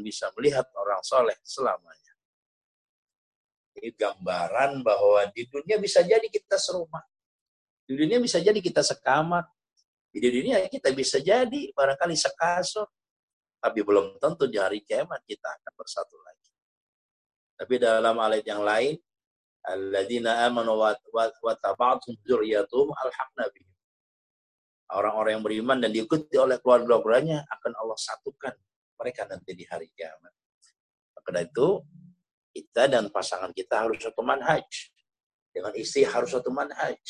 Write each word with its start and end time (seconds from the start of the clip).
bisa 0.00 0.32
melihat 0.36 0.66
orang 0.76 1.00
soleh 1.04 1.36
selamanya. 1.44 2.14
Ini 3.80 3.94
gambaran 3.96 4.82
bahwa 4.84 5.24
di 5.32 5.46
dunia 5.46 5.80
bisa 5.80 6.02
jadi 6.04 6.26
kita 6.26 6.58
serumah. 6.58 7.00
Di 7.86 7.96
dunia 7.96 8.20
bisa 8.20 8.36
jadi 8.42 8.58
kita 8.58 8.84
sekamar. 8.84 9.46
Di 10.10 10.18
dunia 10.18 10.60
kita 10.66 10.90
bisa 10.92 11.22
jadi 11.22 11.70
barangkali 11.72 12.18
sekasur. 12.18 12.84
Tapi 13.60 13.80
belum 13.84 14.16
tentu 14.20 14.48
di 14.48 14.56
hari 14.56 14.80
kiamat 14.84 15.20
kita 15.24 15.48
akan 15.48 15.72
bersatu 15.76 16.16
lagi. 16.24 16.50
Tapi 17.60 17.74
dalam 17.76 18.16
ayat 18.16 18.46
yang 18.48 18.64
lain, 18.64 18.96
alladzina 19.68 20.48
amanu 20.48 20.80
wa 20.80 20.96
dzurriyyatuhum 22.24 22.88
alhaqna 22.96 23.44
bihim. 23.52 23.68
Orang-orang 24.90 25.38
yang 25.38 25.44
beriman 25.44 25.78
dan 25.78 25.94
diikuti 25.94 26.34
oleh 26.40 26.58
keluarga-keluarganya 26.58 27.46
akan 27.46 27.72
Allah 27.78 27.98
satukan 28.00 28.54
mereka 29.00 29.24
nanti 29.24 29.56
di 29.56 29.64
hari 29.64 29.88
kiamat. 29.96 30.32
Karena 31.24 31.40
itu, 31.48 31.80
kita 32.52 32.90
dan 32.92 33.08
pasangan 33.08 33.48
kita 33.56 33.88
harus 33.88 33.96
satu 33.96 34.20
manhaj. 34.20 34.68
Dengan 35.50 35.72
istri 35.72 36.04
harus 36.04 36.36
satu 36.36 36.52
manhaj. 36.52 37.00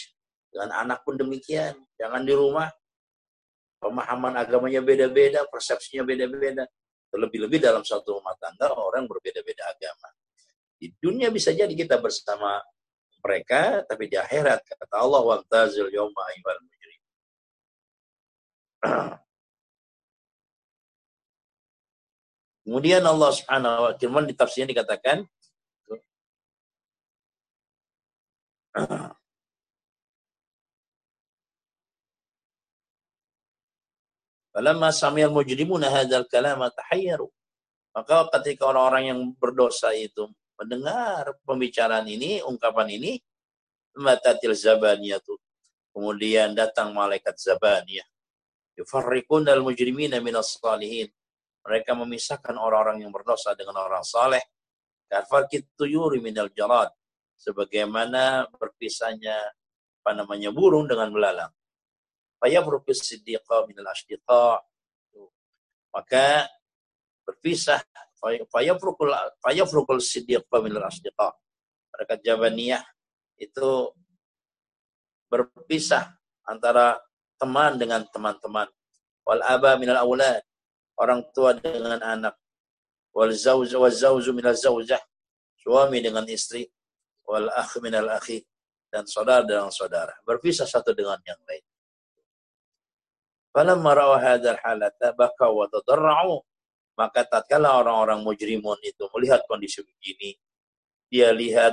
Dengan 0.46 0.70
anak 0.86 1.02
pun 1.02 1.18
demikian. 1.18 1.74
Jangan 1.98 2.22
di 2.22 2.34
rumah. 2.36 2.70
Pemahaman 3.80 4.36
agamanya 4.38 4.84
beda-beda, 4.84 5.42
persepsinya 5.50 6.06
beda-beda. 6.06 6.68
Terlebih-lebih 7.10 7.58
dalam 7.58 7.82
satu 7.82 8.20
rumah 8.20 8.36
tangga, 8.38 8.70
orang 8.70 9.08
berbeda-beda 9.10 9.66
agama. 9.66 10.08
Di 10.78 10.92
dunia 11.00 11.32
bisa 11.32 11.50
jadi 11.50 11.72
kita 11.72 11.98
bersama 11.98 12.60
mereka, 13.20 13.84
tapi 13.84 14.08
di 14.08 14.16
akhirat 14.16 14.64
kata 14.64 14.96
Allah 14.96 15.20
wamtazil 15.24 15.88
yawma 15.92 16.22
ayyuhal 16.28 16.60
mujrim. 16.60 17.00
Kemudian 22.64 23.02
Allah 23.02 23.30
Subhanahu 23.32 23.88
wa 23.88 23.92
taala 23.96 24.28
di 24.28 24.34
tafsirnya 24.36 24.70
dikatakan 24.76 25.24
Falamma 34.50 34.90
samiyal 34.90 35.32
mujrimuna 35.32 35.88
hadzal 35.88 36.26
kalama 36.28 36.68
tahayyaru. 36.74 37.26
Maka 37.94 38.30
ketika 38.38 38.70
orang-orang 38.70 39.04
yang 39.10 39.20
berdosa 39.34 39.90
itu 39.94 40.30
mendengar 40.54 41.34
pembicaraan 41.42 42.06
ini, 42.06 42.44
ungkapan 42.44 42.92
ini, 42.94 43.18
matatil 43.98 44.54
zabaniyatu. 44.54 45.34
Kemudian 45.90 46.54
datang 46.54 46.94
malaikat 46.94 47.34
zabaniyah. 47.38 48.06
Yufarriqun 48.78 49.42
dal 49.48 49.64
mujrimina 49.64 50.22
minas 50.22 50.54
salihin. 50.54 51.10
Mereka 51.60 51.92
memisahkan 51.92 52.56
orang-orang 52.56 53.04
yang 53.04 53.12
berdosa 53.12 53.52
dengan 53.52 53.80
orang 53.84 54.00
saleh. 54.04 54.40
Kafarkit 55.10 55.76
tuyuri 55.76 56.22
minal 56.22 56.48
jalad. 56.54 56.88
Sebagaimana 57.36 58.48
berpisahnya 58.52 59.36
apa 60.00 60.12
namanya 60.16 60.48
burung 60.52 60.88
dengan 60.88 61.12
belalang. 61.12 61.52
Fayafruqis 62.40 63.04
siddiqa 63.04 63.68
minal 63.68 63.92
ashdiqa. 63.92 64.64
Maka 65.92 66.48
berpisah 67.28 67.82
fayafrukul 68.48 69.12
fayafrukul 69.44 70.00
siddiq 70.00 70.48
minal 70.64 70.88
asdiqa. 70.88 71.36
Mereka 71.92 72.20
Jabaniyah 72.24 72.84
itu 73.36 73.92
berpisah 75.28 76.16
antara 76.48 76.96
teman 77.40 77.76
dengan 77.80 78.04
teman-teman. 78.08 78.68
Wal 79.24 79.42
aba 79.44 79.76
minal 79.76 80.00
aulad. 80.02 80.42
Orang 81.00 81.24
tua 81.32 81.56
dengan 81.56 81.96
anak. 82.04 82.36
Wal 83.16 83.32
zawj 83.32 83.72
wal 83.80 83.92
minal 84.36 84.52
zawjah. 84.52 85.00
Suami 85.56 86.04
dengan 86.04 86.28
istri. 86.28 86.68
Wal 87.24 87.48
akh 87.48 87.80
minal 87.80 88.12
akhi. 88.12 88.44
Dan 88.92 89.08
saudara 89.08 89.40
dengan 89.40 89.72
saudara. 89.72 90.12
Berpisah 90.20 90.68
satu 90.68 90.92
dengan 90.92 91.16
yang 91.24 91.40
lain. 91.48 91.64
Falamma 93.50 93.90
rawa 93.96 94.18
hadzal 94.20 94.60
halata 94.62 95.10
baka 95.16 95.50
wa 95.50 95.66
tadarra'u 95.66 96.38
maka 97.00 97.24
tatkala 97.24 97.80
orang-orang 97.80 98.20
mujrimun 98.20 98.76
itu 98.84 99.08
melihat 99.16 99.40
kondisi 99.48 99.80
begini, 99.80 100.36
dia 101.08 101.32
lihat 101.32 101.72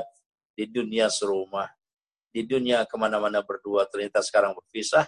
di 0.55 0.71
dunia 0.71 1.11
serumah, 1.11 1.67
di 2.31 2.47
dunia 2.47 2.87
ke 2.87 2.95
mana-mana 2.95 3.43
berdua 3.43 3.83
ternyata 3.91 4.23
sekarang 4.23 4.55
berpisah, 4.55 5.03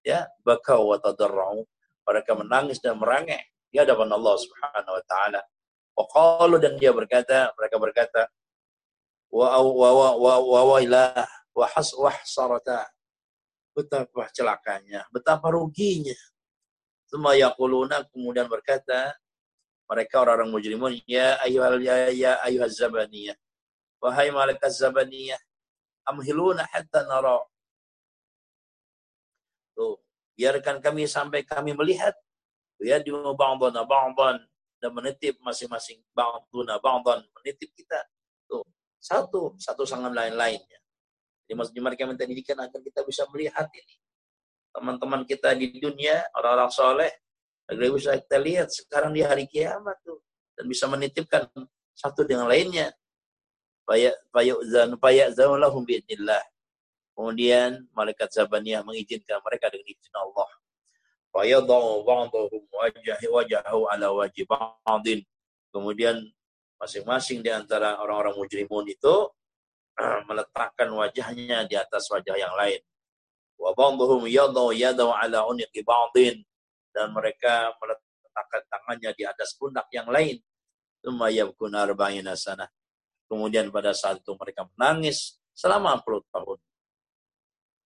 ya 0.00 0.24
bakau 0.40 0.88
wa 0.88 0.96
tadarra'u. 0.96 1.68
Mereka 2.08 2.32
menangis 2.40 2.80
dan 2.80 2.96
merangek 2.96 3.44
di 3.68 3.76
hadapan 3.78 4.08
Allah 4.12 4.34
Subhanahu 4.36 4.94
wa 4.96 5.04
taala. 5.04 5.40
Wa 5.98 6.46
dan 6.58 6.78
dia 6.78 6.94
berkata, 6.94 7.52
mereka 7.58 7.76
berkata, 7.76 8.22
wa 9.28 9.60
wa 9.60 9.90
wa 9.92 10.10
wa 10.16 10.34
wa 10.40 10.60
wa 10.74 10.78
ilah 10.80 11.26
wa 11.52 11.66
has 11.74 11.90
wa 11.92 12.08
hasarata. 12.08 12.86
Betapa 13.74 14.26
celakanya, 14.34 15.06
betapa 15.14 15.50
ruginya. 15.54 16.16
Semua 17.06 17.38
yaquluna 17.38 18.04
kemudian 18.10 18.50
berkata, 18.50 19.14
mereka 19.88 20.20
orang-orang 20.20 20.52
mujrimun 20.52 20.92
ya 21.08 21.40
ayuhal 21.40 21.80
ya, 21.80 22.12
ya 22.12 22.32
ayuhaz 22.44 22.76
zabaniyah 22.76 23.34
wahai 24.04 24.28
malaikat 24.28 24.68
zabaniyah 24.68 25.40
amhiluna 26.04 26.68
hatta 26.68 27.08
nara 27.08 27.40
tuh 29.72 29.96
biarkan 30.36 30.84
kami 30.84 31.08
sampai 31.08 31.42
kami 31.42 31.72
melihat 31.72 32.12
ya 32.82 33.02
di 33.02 33.10
ba'dana 33.10 33.82
ba'dan 33.82 34.36
dan 34.78 34.90
menitip 34.94 35.38
masing-masing 35.42 35.98
ba'duna 36.14 36.78
ba'dan 36.78 37.26
menitip 37.42 37.70
kita 37.74 37.98
tuh 38.46 38.62
satu 38.98 39.58
satu 39.58 39.82
sangat 39.82 40.14
lain-lainnya 40.14 40.78
jadi 41.48 41.54
maksudnya 41.56 41.82
mereka 41.82 42.06
minta 42.06 42.28
didikan 42.28 42.58
agar 42.62 42.80
kita 42.82 43.02
bisa 43.02 43.26
melihat 43.34 43.66
ini 43.74 43.94
teman-teman 44.74 45.26
kita 45.26 45.56
di 45.58 45.74
dunia 45.80 46.22
orang-orang 46.38 46.70
soleh 46.70 47.12
Agar 47.68 47.92
bisa 47.92 48.16
kita 48.16 48.40
lihat 48.40 48.72
sekarang 48.72 49.12
di 49.12 49.20
hari 49.20 49.44
kiamat 49.44 50.00
tuh. 50.00 50.24
Dan 50.56 50.64
bisa 50.72 50.88
menitipkan 50.88 51.44
satu 51.92 52.24
dengan 52.24 52.48
lainnya. 52.48 52.88
Fayazanulahum 55.04 55.84
bi'idnillah. 55.84 56.40
Kemudian 57.12 57.84
malaikat 57.92 58.32
Zabaniyah 58.32 58.80
mengizinkan 58.88 59.44
mereka 59.44 59.68
dengan 59.68 59.84
izin 59.84 60.14
Allah. 60.16 60.48
Fayadau 61.38 62.02
ba'dahum 62.02 62.66
wajahi 62.66 63.26
wajahu 63.30 63.86
ala 63.86 64.10
wajib 64.10 64.50
ba'din. 64.50 65.22
Kemudian 65.70 66.18
masing-masing 66.82 67.46
di 67.46 67.50
antara 67.54 67.94
orang-orang 68.02 68.34
mujrimun 68.42 68.90
itu 68.90 69.30
meletakkan 70.26 70.90
wajahnya 70.90 71.62
di 71.70 71.78
atas 71.78 72.10
wajah 72.10 72.34
yang 72.34 72.50
lain. 72.58 72.82
Wa 73.54 73.70
ba'dahum 73.70 74.26
yadau 74.26 74.74
yadau 74.74 75.14
ala 75.14 75.46
uniqi 75.46 75.86
ba'din 75.86 76.42
dan 76.90 77.14
mereka 77.14 77.70
meletakkan 77.78 78.62
tangannya 78.66 79.14
di 79.14 79.22
atas 79.22 79.54
pundak 79.54 79.86
yang 79.94 80.10
lain. 80.10 80.42
sana. 82.34 82.66
Kemudian 83.30 83.70
pada 83.70 83.94
saat 83.94 84.18
itu 84.18 84.34
mereka 84.34 84.66
menangis 84.74 85.38
selama 85.54 86.02
40 86.02 86.34
tahun. 86.34 86.58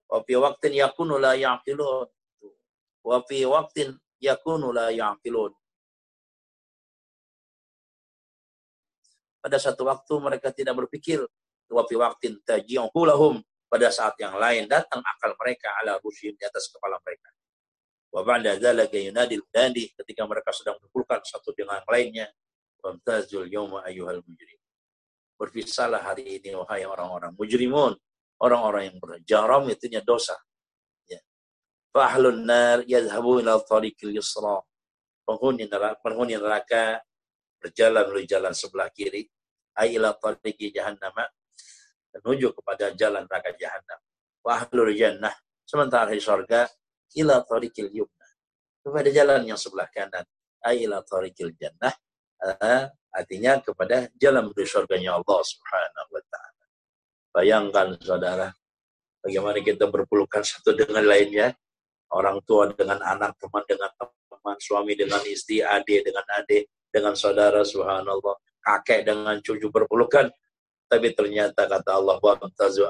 Wa 0.09 0.19
fi 0.25 0.41
waqtin 0.41 0.73
yakunu 0.73 1.21
la 1.21 1.37
ya'qilun. 1.37 2.09
Wa 3.03 3.21
fi 3.27 3.43
waqtin 3.43 3.99
yakunu 4.23 4.71
la 4.71 4.95
ya'qilun. 4.95 5.51
Pada 9.43 9.59
satu 9.59 9.83
waktu 9.91 10.15
mereka 10.23 10.55
tidak 10.55 10.87
berpikir. 10.87 11.23
Wa 11.67 11.83
fi 11.83 11.95
waqtin 11.99 12.39
taji'uhu 12.47 13.01
lahum. 13.03 13.43
Pada 13.67 13.89
saat 13.89 14.15
yang 14.21 14.37
lain 14.37 14.69
datang 14.69 15.01
akal 15.01 15.33
mereka 15.35 15.73
ala 15.83 15.99
rusyim 15.99 16.37
di 16.37 16.45
atas 16.47 16.71
kepala 16.71 17.01
mereka. 17.03 17.33
Wa 18.13 18.21
ba'da 18.21 18.61
dzalika 18.61 19.01
yunadil 19.01 19.43
munadi 19.49 19.89
ketika 19.97 20.29
mereka 20.29 20.53
sedang 20.53 20.77
berpulkan 20.79 21.25
satu 21.25 21.57
dengan 21.57 21.81
lainnya. 21.89 22.29
Wamtazul 22.85 23.49
yawma 23.49 23.87
ayyuhal 23.89 24.21
mujrim. 24.27 24.61
Berpisahlah 25.41 26.03
hari 26.05 26.39
ini 26.39 26.55
wahai 26.55 26.85
orang-orang 26.87 27.33
mujrimun, 27.35 27.95
orang-orang 28.43 28.93
yang 28.93 28.99
berjaram 29.01 29.67
itunya 29.71 30.05
dosa. 30.05 30.37
Fahlun 31.93 32.49
nar 32.49 32.81
yadhhabu 32.89 33.45
ila 33.45 33.61
tariqil 33.61 34.17
yusra. 34.17 34.65
Penghuni 35.23 35.69
neraka, 35.69 36.01
penghuni 36.01 36.35
neraka 36.41 37.05
berjalan 37.61 38.09
menuju 38.11 38.27
jalan 38.27 38.53
sebelah 38.57 38.89
kiri. 38.91 39.29
Aila 39.77 40.17
tariqi 40.17 40.73
jahannam 40.73 41.13
menuju 42.21 42.53
kepada 42.57 42.93
jalan 42.97 43.25
neraka 43.29 43.53
jahannam. 43.57 44.01
Wa 44.43 44.67
jannah 44.93 45.33
sementara 45.63 46.11
di 46.13 46.21
surga 46.21 46.69
ila 47.21 47.45
tariqil 47.45 47.89
yumna. 47.93 48.29
Kepada 48.83 49.09
jalan 49.09 49.41
yang 49.47 49.61
sebelah 49.61 49.89
kanan. 49.89 50.27
Ay 50.65 50.85
ila 50.89 51.01
tariqil 51.05 51.55
jannah. 51.57 51.95
Uh, 52.43 52.91
artinya 53.15 53.63
kepada 53.63 54.11
jalan 54.19 54.51
menuju 54.51 54.67
surganya 54.67 55.15
Allah 55.15 55.41
Subhanahu 55.45 56.11
wa 56.11 56.23
taala. 56.27 56.65
Bayangkan 57.33 57.87
saudara, 58.03 58.49
bagaimana 59.23 59.63
kita 59.63 59.87
berpelukan 59.87 60.43
satu 60.43 60.75
dengan 60.75 61.07
lainnya, 61.07 61.55
orang 62.13 62.39
tua 62.45 62.69
dengan 62.73 63.01
anak, 63.01 63.37
teman 63.41 63.65
dengan 63.65 63.91
teman, 63.97 64.57
suami 64.61 64.93
dengan 64.97 65.21
istri, 65.25 65.65
adik 65.65 66.05
dengan 66.05 66.25
adik, 66.37 66.69
dengan 66.93 67.17
saudara 67.17 67.65
subhanallah, 67.65 68.37
kakek 68.61 69.09
dengan 69.09 69.41
cucu 69.41 69.73
berpelukan. 69.73 70.29
Tapi 70.93 71.09
ternyata 71.17 71.65
kata 71.65 71.97
Allah, 71.97 72.21
wamtazu 72.21 72.85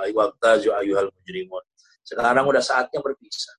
ayuhal 0.74 1.10
mujrimun. 1.14 1.62
Sekarang 2.02 2.42
udah 2.50 2.58
saatnya 2.58 2.98
berpisah. 2.98 3.54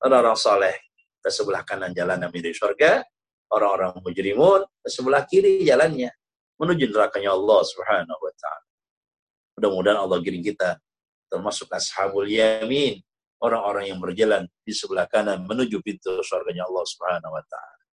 Orang-orang 0.00 0.40
soleh 0.40 0.76
ke 1.20 1.28
sebelah 1.28 1.60
kanan 1.68 1.92
jalan 1.92 2.16
menuju 2.28 2.56
surga, 2.56 3.04
orang-orang 3.52 3.92
mujrimun 4.00 4.64
ke 4.80 4.88
sebelah 4.88 5.28
kiri 5.28 5.64
jalannya 5.68 6.12
menuju 6.56 6.92
nerakanya 6.92 7.36
Allah 7.36 7.60
Subhanahu 7.60 8.20
wa 8.20 8.32
taala. 8.40 8.68
Mudah-mudahan 9.60 9.98
Allah 10.00 10.18
giring 10.24 10.44
kita 10.44 10.80
termasuk 11.28 11.68
ashabul 11.72 12.26
yamin, 12.26 13.04
orang-orang 13.44 13.92
yang 13.92 14.00
berjalan 14.00 14.48
di 14.64 14.72
sebelah 14.72 15.04
kanan 15.04 15.44
menuju 15.44 15.84
pintu 15.84 16.24
surganya 16.24 16.64
Allah 16.64 16.84
Subhanahu 16.88 17.32
wa 17.36 17.44
taala. 17.44 17.84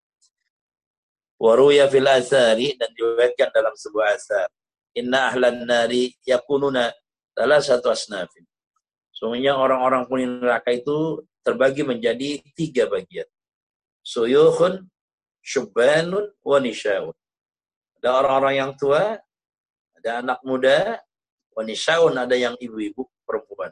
Waruya 1.42 1.92
fil 1.92 2.08
athari 2.08 2.80
dan 2.80 2.88
diriwayatkan 2.96 3.52
dalam 3.52 3.76
sebuah 3.76 4.16
asar. 4.16 4.48
Inna 4.96 5.34
ahlan 5.34 5.68
nari 5.68 6.16
yakununa 6.24 6.96
salah 7.36 7.60
satu 7.60 7.92
asnafin. 7.92 8.48
Sungguhnya 9.12 9.58
orang-orang 9.60 10.08
penghuni 10.08 10.26
neraka 10.40 10.72
itu 10.72 11.26
terbagi 11.42 11.84
menjadi 11.84 12.42
tiga 12.54 12.88
bagian. 12.88 13.28
Suyukhun, 14.02 14.86
syubbanun, 15.42 16.34
wa. 16.42 16.58
Ada 18.02 18.10
orang-orang 18.18 18.56
yang 18.58 18.72
tua, 18.78 19.18
ada 19.98 20.12
anak 20.26 20.40
muda, 20.42 21.02
wa 21.54 21.62
ada 22.18 22.36
yang 22.38 22.58
ibu-ibu 22.58 23.06
perempuan. 23.26 23.70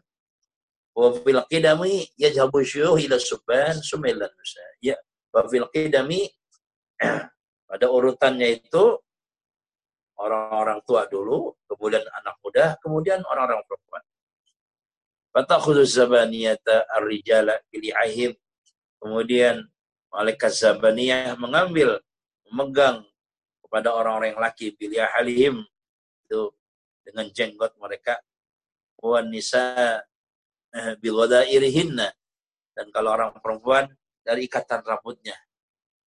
Wa 1.00 1.16
fil 1.16 1.40
qidami 1.48 2.12
yajhabu 2.19 2.60
syuyuh 2.60 3.00
ila 3.07 3.16
subban 3.16 3.80
sumailan 3.80 4.28
nusa. 4.36 4.60
Ya, 4.84 5.00
wa 5.31 5.48
fil 5.48 5.63
qidami 5.72 6.28
pada 7.72 7.86
urutannya 7.88 8.60
itu 8.60 9.00
orang-orang 10.19 10.84
tua 10.84 11.07
dulu, 11.07 11.56
kemudian 11.72 12.04
anak 12.04 12.36
muda, 12.44 12.75
kemudian 12.84 13.24
orang-orang 13.24 13.63
perempuan. 13.63 14.04
Fatakhudhu 15.31 15.88
zabaniyata 15.88 16.92
ar-rijala 16.92 17.63
bili'ahim. 17.72 18.36
Kemudian 19.00 19.63
malaikat 20.12 20.52
zabaniyah 20.52 21.40
mengambil, 21.40 22.04
memegang 22.52 23.07
kepada 23.63 23.95
orang-orang 23.95 24.36
yang 24.36 24.44
laki 24.44 24.75
bili'ahalihim 24.75 25.63
itu 26.25 26.42
dengan 27.06 27.30
jenggot 27.30 27.72
mereka 27.78 28.18
wan 29.00 29.30
nisa 29.30 30.02
eh, 30.75 31.50
irihinna 31.54 32.10
dan 32.75 32.88
kalau 32.94 33.16
orang 33.16 33.36
perempuan 33.42 33.89
dari 34.24 34.45
ikatan 34.45 34.86
rambutnya 34.86 35.36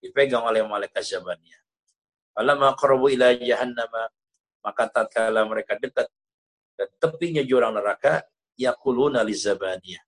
dipegang 0.02 0.42
oleh 0.42 0.62
malaikat 0.66 1.02
Zabaniyah. 1.02 1.60
Falamma 2.32 2.74
qarabu 2.74 3.12
ila 3.12 3.34
jahannama 3.36 4.08
maka 4.62 4.88
tatkala 4.88 5.42
mereka 5.44 5.76
dekat 5.78 6.06
ke 6.78 6.84
tepinya 6.98 7.42
jurang 7.42 7.74
neraka 7.74 8.22
yaquluna 8.56 9.20
li 9.26 9.34
Zabaniyah. 9.34 10.02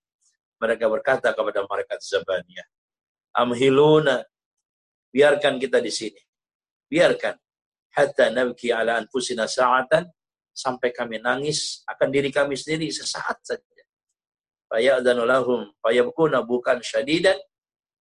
Mereka 0.55 0.87
berkata 0.87 1.35
kepada 1.35 1.67
malaikat 1.67 1.99
Zabaniyah, 1.99 2.67
"Amhiluna 3.35 4.23
biarkan 5.15 5.55
kita 5.55 5.79
di 5.79 5.91
sini. 5.91 6.19
Biarkan 6.91 7.35
hatta 7.95 8.27
nabki 8.35 8.75
ala 8.75 8.99
anfusina 8.99 9.47
sa'atan 9.47 10.03
sampai 10.51 10.91
kami 10.91 11.23
nangis 11.23 11.87
akan 11.87 12.11
diri 12.11 12.27
kami 12.27 12.59
sendiri 12.59 12.91
sesaat 12.91 13.39
saja. 13.39 13.74
Faya'danu 14.65 15.23
lahum 15.29 15.69
fayabkuna 15.79 16.41
bukan 16.41 16.81
syadidan 16.81 17.37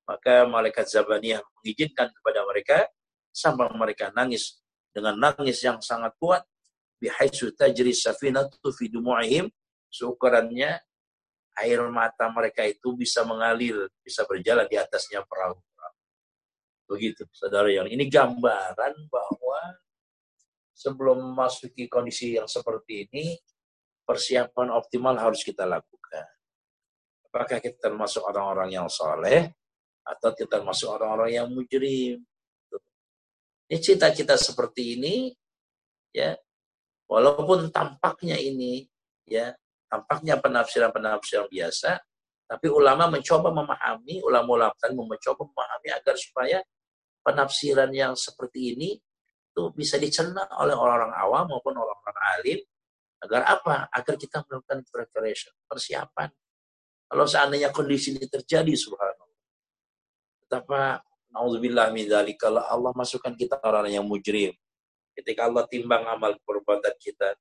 maka 0.04 0.44
malaikat 0.48 0.88
Zabaniyah 0.88 1.40
mengizinkan 1.60 2.12
kepada 2.12 2.40
mereka 2.44 2.88
sampai 3.32 3.68
mereka 3.72 4.12
nangis 4.12 4.60
dengan 4.92 5.16
nangis 5.16 5.60
yang 5.64 5.80
sangat 5.80 6.12
kuat 6.20 6.44
bihaisu 7.00 7.52
tajri 7.56 7.92
safinatu 7.92 8.72
fi 8.72 8.88
dumu'ihim 8.88 9.48
seukurannya 9.92 10.80
air 11.60 11.80
mata 11.86 12.26
mereka 12.34 12.66
itu 12.66 12.98
bisa 12.98 13.22
mengalir, 13.22 13.86
bisa 14.02 14.26
berjalan 14.26 14.66
di 14.66 14.74
atasnya 14.74 15.22
perahu. 15.22 15.58
Begitu, 16.84 17.24
saudara 17.32 17.72
yang 17.72 17.88
ini 17.88 18.12
gambaran 18.12 19.08
bahwa 19.08 19.60
sebelum 20.76 21.32
memasuki 21.32 21.88
kondisi 21.88 22.36
yang 22.36 22.44
seperti 22.44 23.08
ini, 23.08 23.40
persiapan 24.04 24.68
optimal 24.68 25.16
harus 25.16 25.40
kita 25.40 25.64
lakukan. 25.64 26.28
Apakah 27.34 27.58
kita 27.58 27.90
termasuk 27.90 28.22
orang-orang 28.22 28.78
yang 28.78 28.86
soleh, 28.86 29.50
atau 30.04 30.30
kita 30.36 30.60
masuk 30.60 30.92
orang-orang 31.00 31.40
yang 31.40 31.48
mujrim. 31.48 32.20
Ini 33.64 33.78
cita-cita 33.80 34.36
seperti 34.36 35.00
ini, 35.00 35.32
ya, 36.12 36.36
walaupun 37.08 37.72
tampaknya 37.72 38.36
ini, 38.36 38.84
ya, 39.24 39.56
tampaknya 39.88 40.36
penafsiran-penafsiran 40.38 41.48
biasa, 41.48 41.96
tapi 42.44 42.68
ulama 42.68 43.08
mencoba 43.08 43.48
memahami, 43.48 44.20
ulama-ulama 44.20 44.76
mencoba 44.92 45.42
memahami 45.48 45.88
agar 45.96 46.14
supaya 46.20 46.58
penafsiran 47.24 47.88
yang 47.88 48.12
seperti 48.12 48.76
ini 48.76 49.00
itu 49.54 49.62
bisa 49.72 49.96
dicerna 49.96 50.44
oleh 50.60 50.76
orang-orang 50.76 51.14
awam 51.16 51.44
maupun 51.48 51.72
orang-orang 51.72 52.18
alim 52.36 52.60
agar 53.24 53.42
apa? 53.48 53.88
Agar 53.88 54.14
kita 54.20 54.44
melakukan 54.44 54.84
preparation, 54.92 55.56
persiapan. 55.64 56.28
Kalau 57.14 57.30
seandainya 57.30 57.70
kondisi 57.70 58.10
ini 58.10 58.26
terjadi, 58.26 58.74
subhanallah, 58.74 59.38
Betapa 60.42 60.98
Nauzubillah 61.30 61.94
min 61.94 62.10
kalau 62.34 62.58
Allah 62.66 62.90
masukkan 62.90 63.30
kita 63.38 63.62
orang 63.62 63.86
yang 63.86 64.02
mujrim. 64.02 64.50
Ketika 65.14 65.46
Allah 65.46 65.62
timbang 65.70 66.02
amal 66.10 66.34
perbuatan 66.42 66.90
kita 66.98 67.38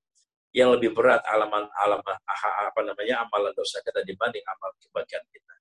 yang 0.53 0.69
lebih 0.77 0.93
berat 0.93 1.25
alaman 1.25 1.65
alam 1.73 1.97
apa 2.05 2.79
namanya 2.85 3.25
amalan 3.25 3.49
dosa 3.57 3.81
kita 3.81 4.05
dibanding 4.05 4.45
amal 4.45 4.69
kebaikan 4.77 5.25
kita. 5.33 5.53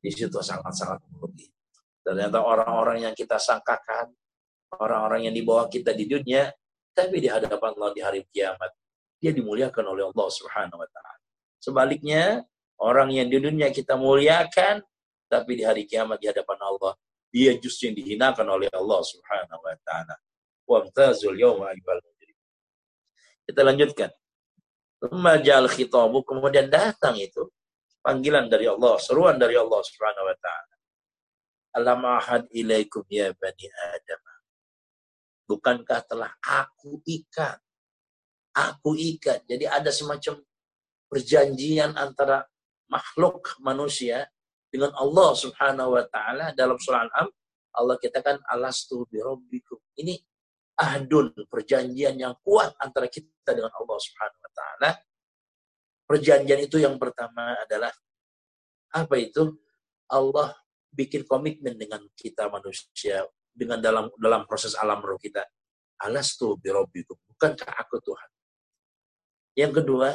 Di 0.00 0.08
situ 0.08 0.40
sangat-sangat 0.40 1.04
merugi. 1.12 1.52
Ternyata 2.00 2.40
orang-orang 2.40 3.04
yang 3.04 3.14
kita 3.16 3.36
sangkakan, 3.36 4.08
orang-orang 4.80 5.28
yang 5.28 5.36
dibawa 5.36 5.68
kita 5.68 5.92
di 5.92 6.08
dunia, 6.08 6.48
tapi 6.96 7.20
di 7.20 7.28
hadapan 7.28 7.76
Allah 7.76 7.92
di 7.92 8.00
hari 8.00 8.24
kiamat, 8.24 8.72
dia 9.20 9.36
dimuliakan 9.36 9.84
oleh 9.84 10.08
Allah 10.08 10.28
Subhanahu 10.32 10.80
wa 10.80 10.88
taala. 10.88 11.20
Sebaliknya, 11.60 12.44
orang 12.82 13.14
yang 13.14 13.28
di 13.30 13.38
dunia 13.38 13.70
kita 13.70 13.94
muliakan, 13.94 14.82
tapi 15.30 15.58
di 15.58 15.62
hari 15.66 15.84
kiamat 15.86 16.18
di 16.18 16.30
hadapan 16.30 16.58
Allah, 16.62 16.92
dia 17.34 17.58
justru 17.58 17.90
yang 17.90 17.96
dihinakan 17.98 18.46
oleh 18.46 18.70
Allah 18.70 19.00
Subhanahu 19.02 19.62
wa 19.62 19.76
taala. 19.82 20.14
Wamtazul 20.64 21.36
yawma 21.36 21.74
Kita 23.44 23.60
lanjutkan. 23.60 24.10
Majal 25.12 25.68
khitabu 25.68 26.24
kemudian 26.24 26.72
datang 26.72 27.18
itu 27.20 27.44
panggilan 28.00 28.48
dari 28.48 28.64
Allah, 28.70 28.96
seruan 28.96 29.36
dari 29.36 29.58
Allah 29.58 29.80
Subhanahu 29.82 30.30
wa 30.30 30.36
taala. 30.40 30.74
Alam 31.74 32.00
ahad 32.06 32.46
ilaikum 32.54 33.02
ya 33.10 33.34
bani 33.34 33.66
Adam. 33.92 34.22
Bukankah 35.50 36.00
telah 36.06 36.32
aku 36.40 37.02
ikat? 37.04 37.58
Aku 38.54 38.94
ikat. 38.94 39.42
Jadi 39.44 39.66
ada 39.66 39.90
semacam 39.90 40.40
perjanjian 41.10 41.98
antara 41.98 42.46
makhluk 42.90 43.56
manusia 43.62 44.28
dengan 44.68 44.92
Allah 44.98 45.30
Subhanahu 45.38 45.96
wa 45.96 46.04
taala 46.10 46.50
dalam 46.52 46.76
surah 46.78 47.06
Al-Am 47.06 47.28
Allah 47.74 47.98
katakan 47.98 48.38
alastu 48.46 49.02
birabbikum. 49.10 49.82
Ini 49.98 50.14
ahdun 50.78 51.34
perjanjian 51.50 52.14
yang 52.14 52.38
kuat 52.42 52.74
antara 52.78 53.10
kita 53.10 53.50
dengan 53.50 53.74
Allah 53.74 53.98
Subhanahu 53.98 54.42
wa 54.42 54.52
taala. 54.54 54.90
Perjanjian 56.06 56.60
itu 56.62 56.78
yang 56.78 56.94
pertama 56.96 57.58
adalah 57.58 57.90
apa 58.94 59.14
itu? 59.18 59.58
Allah 60.06 60.54
bikin 60.94 61.26
komitmen 61.26 61.74
dengan 61.74 62.06
kita 62.14 62.46
manusia 62.46 63.26
dengan 63.50 63.82
dalam 63.82 64.06
dalam 64.14 64.46
proses 64.46 64.78
alam 64.78 65.02
roh 65.02 65.18
kita. 65.18 65.42
Alastu 66.06 66.54
birabbikum. 66.60 67.18
Bukankah 67.34 67.74
aku 67.74 67.98
Tuhan? 68.02 68.30
Yang 69.54 69.72
kedua, 69.82 70.14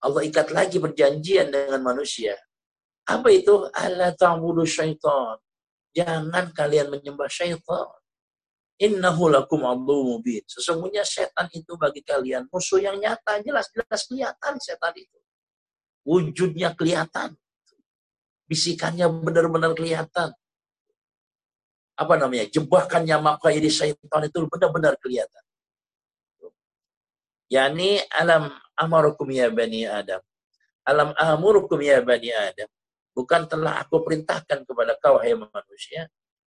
Allah 0.00 0.22
ikat 0.24 0.48
lagi 0.56 0.80
perjanjian 0.80 1.52
dengan 1.52 1.80
manusia. 1.84 2.32
Apa 3.04 3.28
itu? 3.28 3.68
Allah 3.76 4.16
ta'budu 4.16 4.64
syaitan. 4.64 5.36
Jangan 5.92 6.56
kalian 6.56 6.88
menyembah 6.88 7.28
syaitan. 7.28 7.90
Innahu 8.80 9.28
lakum 9.28 9.60
mubin. 9.60 10.40
Sesungguhnya 10.48 11.04
setan 11.04 11.52
itu 11.52 11.76
bagi 11.76 12.00
kalian 12.00 12.48
musuh 12.48 12.80
yang 12.80 12.96
nyata, 12.96 13.44
jelas-jelas 13.44 14.08
kelihatan 14.08 14.56
setan 14.56 14.96
itu. 14.96 15.18
Wujudnya 16.08 16.72
kelihatan. 16.72 17.36
Bisikannya 18.48 19.04
benar-benar 19.04 19.76
kelihatan. 19.76 20.32
Apa 21.92 22.14
namanya? 22.16 22.48
Jebakannya 22.48 23.20
maka 23.20 23.52
jadi 23.52 23.68
syaitan 23.68 24.24
itu 24.24 24.48
benar-benar 24.48 24.96
kelihatan. 24.96 25.44
Yani 27.50 27.98
alam 28.14 28.54
amarukum 28.78 29.26
ya 29.34 29.50
bani 29.50 29.84
Adam. 29.84 30.22
Alam 30.86 31.12
amurukum 31.18 31.82
ya 31.82 32.00
bani 32.00 32.30
Adam 32.30 32.70
Bukan 33.10 33.50
telah 33.50 33.82
aku 33.82 34.06
perintahkan 34.06 34.62
kepada 34.62 34.94
kau, 35.02 35.18
hai 35.18 35.34
manusia, 35.34 36.06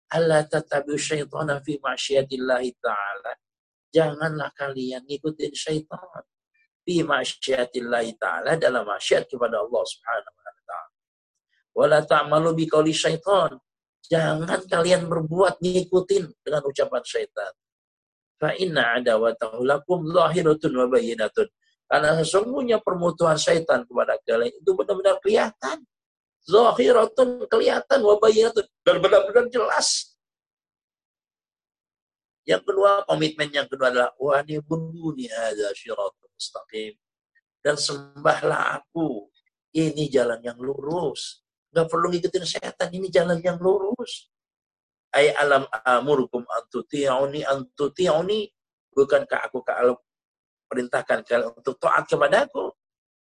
Allah 0.09 0.47
tatabi'u 0.47 0.95
syaitana 0.95 1.59
fi 1.61 1.77
ma'syatillahi 1.83 2.71
ta'ala. 2.79 3.33
Janganlah 3.93 4.55
kalian 4.55 5.03
ngikutin 5.05 5.53
syaitan. 5.53 6.23
Fi 6.87 7.03
ma'syatillahi 7.03 8.17
ta'ala 8.17 8.57
dalam 8.57 8.87
maksiat 8.87 9.27
kepada 9.27 9.61
Allah 9.61 9.83
subhanahu 9.85 10.33
wa 10.39 10.43
ta'ala. 10.65 10.81
Wala 11.77 11.99
ta'malu 12.07 12.57
biqauli 12.63 12.95
syaitan. 12.95 13.59
Jangan 14.07 14.65
kalian 14.71 15.11
berbuat 15.11 15.59
ngikutin 15.59 16.47
dengan 16.47 16.63
ucapan 16.63 17.03
syaitan. 17.03 17.53
Fa 18.43 18.51
inna 18.59 18.99
adawatahu 18.99 19.63
lakum 19.63 20.03
zahiratun 20.11 20.75
wa 20.75 20.91
bayyinatun. 20.91 21.47
Karena 21.87 22.19
sesungguhnya 22.19 22.83
permusuhan 22.83 23.39
syaitan 23.39 23.87
kepada 23.87 24.19
kalian 24.27 24.51
itu 24.51 24.71
benar-benar 24.75 25.23
kelihatan. 25.23 25.87
Zahiratun 26.43 27.47
kelihatan, 27.47 28.03
wa 28.03 28.19
bayyinatun. 28.19 28.67
Dan 28.83 28.99
benar-benar 28.99 29.47
jelas. 29.47 30.19
Yang 32.43 32.67
kedua, 32.67 33.07
komitmen 33.07 33.47
yang 33.55 33.71
kedua 33.71 33.95
adalah 33.95 34.11
wa 34.19 34.43
bununi 34.43 35.31
hadza 35.31 35.71
syiratul 35.79 36.35
mustaqim. 36.35 36.99
Dan 37.63 37.79
sembahlah 37.79 38.83
aku. 38.83 39.31
Ini 39.71 40.11
jalan 40.11 40.43
yang 40.43 40.59
lurus. 40.59 41.47
Gak 41.71 41.87
perlu 41.87 42.11
ngikutin 42.11 42.43
setan, 42.43 42.91
ini 42.91 43.07
jalan 43.07 43.39
yang 43.39 43.63
lurus. 43.63 44.32
Ay 45.13 45.29
alam 45.37 45.69
amurukum 45.85 46.43
antuti'uni 46.49 47.45
antuti'uni. 47.45 48.49
Bukankah 48.93 49.49
aku 49.49 49.65
kalau 49.65 49.97
perintahkan 50.69 51.25
kalian 51.25 51.53
untuk 51.53 51.77
taat 51.77 52.09
kepadaku. 52.09 52.73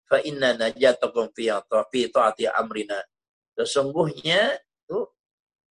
Fa 0.05 0.21
inna 0.21 0.57
najatakum 0.57 1.33
fi 1.33 1.49
taati 2.13 2.45
amrina. 2.49 3.01
Sesungguhnya 3.57 4.57
itu, 4.57 4.99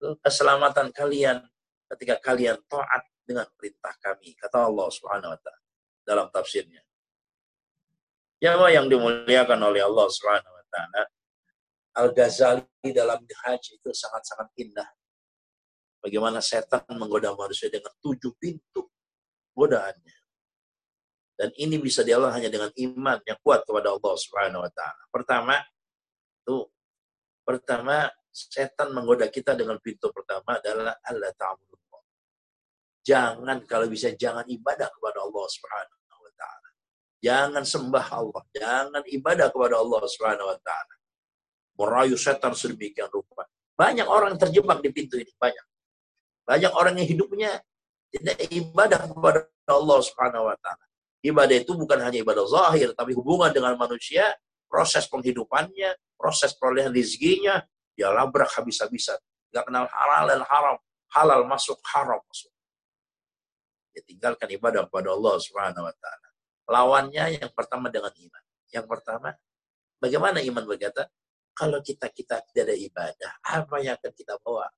itu 0.01 0.09
keselamatan 0.25 0.93
kalian 0.93 1.45
ketika 1.93 2.21
kalian 2.21 2.57
taat 2.69 3.05
dengan 3.29 3.45
perintah 3.57 3.93
kami 4.01 4.33
kata 4.37 4.65
Allah 4.65 4.89
Subhanahu 4.89 5.33
wa 5.37 5.41
taala 5.41 5.65
dalam 6.09 6.27
tafsirnya. 6.33 6.81
Ya 8.41 8.57
yang 8.73 8.89
dimuliakan 8.89 9.61
oleh 9.61 9.85
Allah 9.85 10.07
Subhanahu 10.09 10.55
wa 10.57 10.65
taala. 10.73 11.03
Al-Ghazali 11.99 12.95
dalam 12.95 13.19
Haji 13.27 13.83
itu 13.83 13.91
sangat-sangat 13.91 14.55
indah. 14.55 14.87
Bagaimana 15.99 16.39
setan 16.39 16.87
menggoda 16.95 17.35
manusia 17.35 17.67
dengan 17.67 17.91
tujuh 17.99 18.33
pintu 18.39 18.87
godaannya. 19.59 20.19
Dan 21.39 21.51
ini 21.55 21.79
bisa 21.79 22.03
dialah 22.03 22.35
hanya 22.35 22.51
dengan 22.51 22.71
iman 22.75 23.19
yang 23.23 23.39
kuat 23.43 23.63
kepada 23.63 23.95
Allah 23.95 24.15
Subhanahu 24.19 24.63
wa 24.63 24.73
taala. 24.75 25.03
Pertama, 25.11 25.55
tuh 26.43 26.67
pertama 27.47 28.11
setan 28.31 28.91
menggoda 28.91 29.31
kita 29.31 29.55
dengan 29.55 29.79
pintu 29.79 30.11
pertama 30.11 30.59
adalah 30.59 30.99
Allah 31.03 31.31
ta'budullah. 31.35 32.03
Jangan 33.07 33.59
kalau 33.71 33.87
bisa 33.87 34.11
jangan 34.19 34.47
ibadah 34.51 34.91
kepada 34.91 35.23
Allah 35.23 35.47
Subhanahu 35.47 36.19
wa 36.27 36.33
taala. 36.35 36.69
Jangan 37.23 37.65
sembah 37.67 38.07
Allah, 38.15 38.43
jangan 38.55 39.03
ibadah 39.07 39.47
kepada 39.55 39.75
Allah 39.79 40.03
Subhanahu 40.11 40.51
wa 40.51 40.59
taala. 40.59 40.95
Merayu 41.79 42.19
setan 42.19 42.59
sedemikian 42.59 43.07
rupa. 43.15 43.47
Banyak 43.79 44.11
orang 44.11 44.35
terjebak 44.35 44.83
di 44.83 44.91
pintu 44.91 45.23
ini, 45.23 45.31
banyak. 45.39 45.67
Banyak 46.49 46.73
orang 46.73 46.97
yang 46.97 47.09
hidupnya 47.13 47.61
tidak 48.09 48.41
ibadah 48.49 49.05
kepada 49.05 49.41
Allah 49.69 49.99
Subhanahu 50.01 50.49
wa 50.49 50.57
taala 50.57 50.89
Ibadah 51.19 51.57
itu 51.67 51.75
bukan 51.75 51.99
hanya 51.99 52.23
ibadah 52.23 52.47
zahir, 52.47 52.95
tapi 52.95 53.11
hubungan 53.11 53.51
dengan 53.51 53.75
manusia, 53.75 54.39
proses 54.71 55.11
penghidupannya, 55.11 55.99
proses 56.15 56.55
perolehan 56.55 56.95
rezekinya, 56.95 57.59
dia 57.99 58.15
labrak 58.15 58.47
habis-habisan. 58.55 59.19
Gak 59.51 59.67
kenal 59.67 59.91
halal 59.91 60.31
dan 60.31 60.43
haram. 60.47 60.77
Halal 61.11 61.43
masuk, 61.49 61.81
haram 61.91 62.23
masuk. 62.23 62.53
Dia 63.91 64.03
tinggalkan 64.07 64.47
ibadah 64.55 64.87
kepada 64.87 65.11
Allah 65.11 65.35
Subhanahu 65.43 65.89
wa 65.91 65.95
taala. 65.99 66.29
Lawannya 66.69 67.43
yang 67.43 67.51
pertama 67.51 67.91
dengan 67.91 68.15
iman. 68.15 68.43
Yang 68.71 68.87
pertama, 68.87 69.29
bagaimana 69.99 70.39
iman 70.45 70.65
berkata? 70.69 71.11
Kalau 71.59 71.83
kita 71.83 72.07
kita 72.15 72.47
tidak 72.47 72.71
ada 72.71 72.77
ibadah, 72.79 73.33
apa 73.43 73.83
yang 73.83 73.99
akan 73.99 74.13
kita 74.15 74.39
bawa 74.39 74.71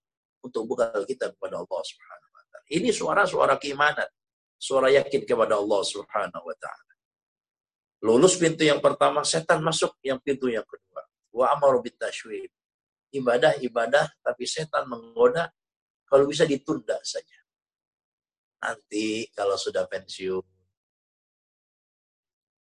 untuk 0.44 0.66
bekal 0.68 1.04
kita 1.04 1.32
kepada 1.32 1.60
Allah 1.60 1.80
Subhanahu 1.84 2.32
wa 2.34 2.44
taala? 2.48 2.68
Ini 2.72 2.88
suara-suara 2.90 3.54
keimanan 3.60 4.08
suara 4.60 4.92
yakin 4.92 5.24
kepada 5.24 5.56
Allah 5.56 5.80
Subhanahu 5.80 6.44
wa 6.44 6.56
taala. 6.60 6.94
Lulus 8.04 8.36
pintu 8.36 8.68
yang 8.68 8.78
pertama, 8.84 9.24
setan 9.24 9.64
masuk 9.64 9.96
yang 10.04 10.20
pintu 10.20 10.52
yang 10.52 10.64
kedua. 10.68 11.02
Wa 11.32 11.56
amaru 11.56 11.80
bitashwib. 11.80 12.52
Ibadah-ibadah 13.10 14.20
tapi 14.22 14.44
setan 14.44 14.86
menggoda 14.86 15.48
kalau 16.04 16.28
bisa 16.28 16.44
ditunda 16.44 17.00
saja. 17.00 17.40
Nanti 18.60 19.32
kalau 19.32 19.56
sudah 19.56 19.88
pensiun. 19.88 20.44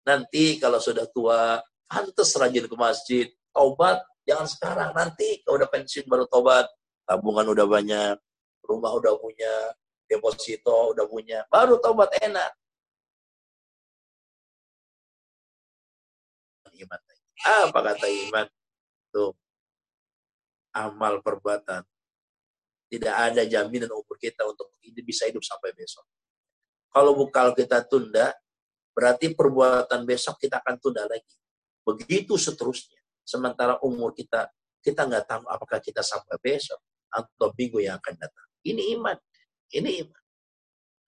Nanti 0.08 0.56
kalau 0.56 0.80
sudah 0.80 1.04
tua, 1.12 1.60
pantas 1.84 2.32
rajin 2.40 2.64
ke 2.64 2.76
masjid. 2.76 3.26
Taubat 3.52 4.00
jangan 4.24 4.48
sekarang, 4.48 4.90
nanti 4.96 5.44
kalau 5.44 5.60
udah 5.60 5.68
pensiun 5.68 6.08
baru 6.08 6.24
tobat. 6.24 6.66
Tabungan 7.10 7.42
udah 7.42 7.66
banyak, 7.66 8.16
rumah 8.62 8.94
udah 8.94 9.18
punya, 9.18 9.74
deposito 10.06 10.94
udah 10.94 11.10
punya, 11.10 11.42
baru 11.50 11.74
tobat 11.82 12.14
enak. 12.22 12.54
Iman. 16.78 17.00
Apa 17.66 17.78
kata 17.82 18.06
iman? 18.06 18.46
Tuh. 19.10 19.34
Amal 20.70 21.18
perbuatan. 21.18 21.82
Tidak 22.86 23.10
ada 23.10 23.42
jaminan 23.42 23.90
umur 23.90 24.14
kita 24.14 24.46
untuk 24.46 24.70
bisa 25.02 25.26
hidup 25.26 25.42
sampai 25.42 25.74
besok. 25.74 26.06
Kalau 26.94 27.18
bukal 27.18 27.58
kita 27.58 27.82
tunda, 27.90 28.30
berarti 28.94 29.34
perbuatan 29.34 30.06
besok 30.06 30.38
kita 30.38 30.62
akan 30.62 30.78
tunda 30.78 31.10
lagi. 31.10 31.34
Begitu 31.82 32.38
seterusnya. 32.38 33.02
Sementara 33.26 33.82
umur 33.82 34.14
kita, 34.14 34.46
kita 34.78 35.10
nggak 35.10 35.26
tahu 35.26 35.42
apakah 35.50 35.82
kita 35.82 36.06
sampai 36.06 36.38
besok 36.38 36.78
atau 37.10 37.50
minggu 37.58 37.82
yang 37.82 37.98
akan 37.98 38.14
datang. 38.16 38.46
Ini 38.62 38.94
iman. 38.98 39.16
Ini 39.70 40.06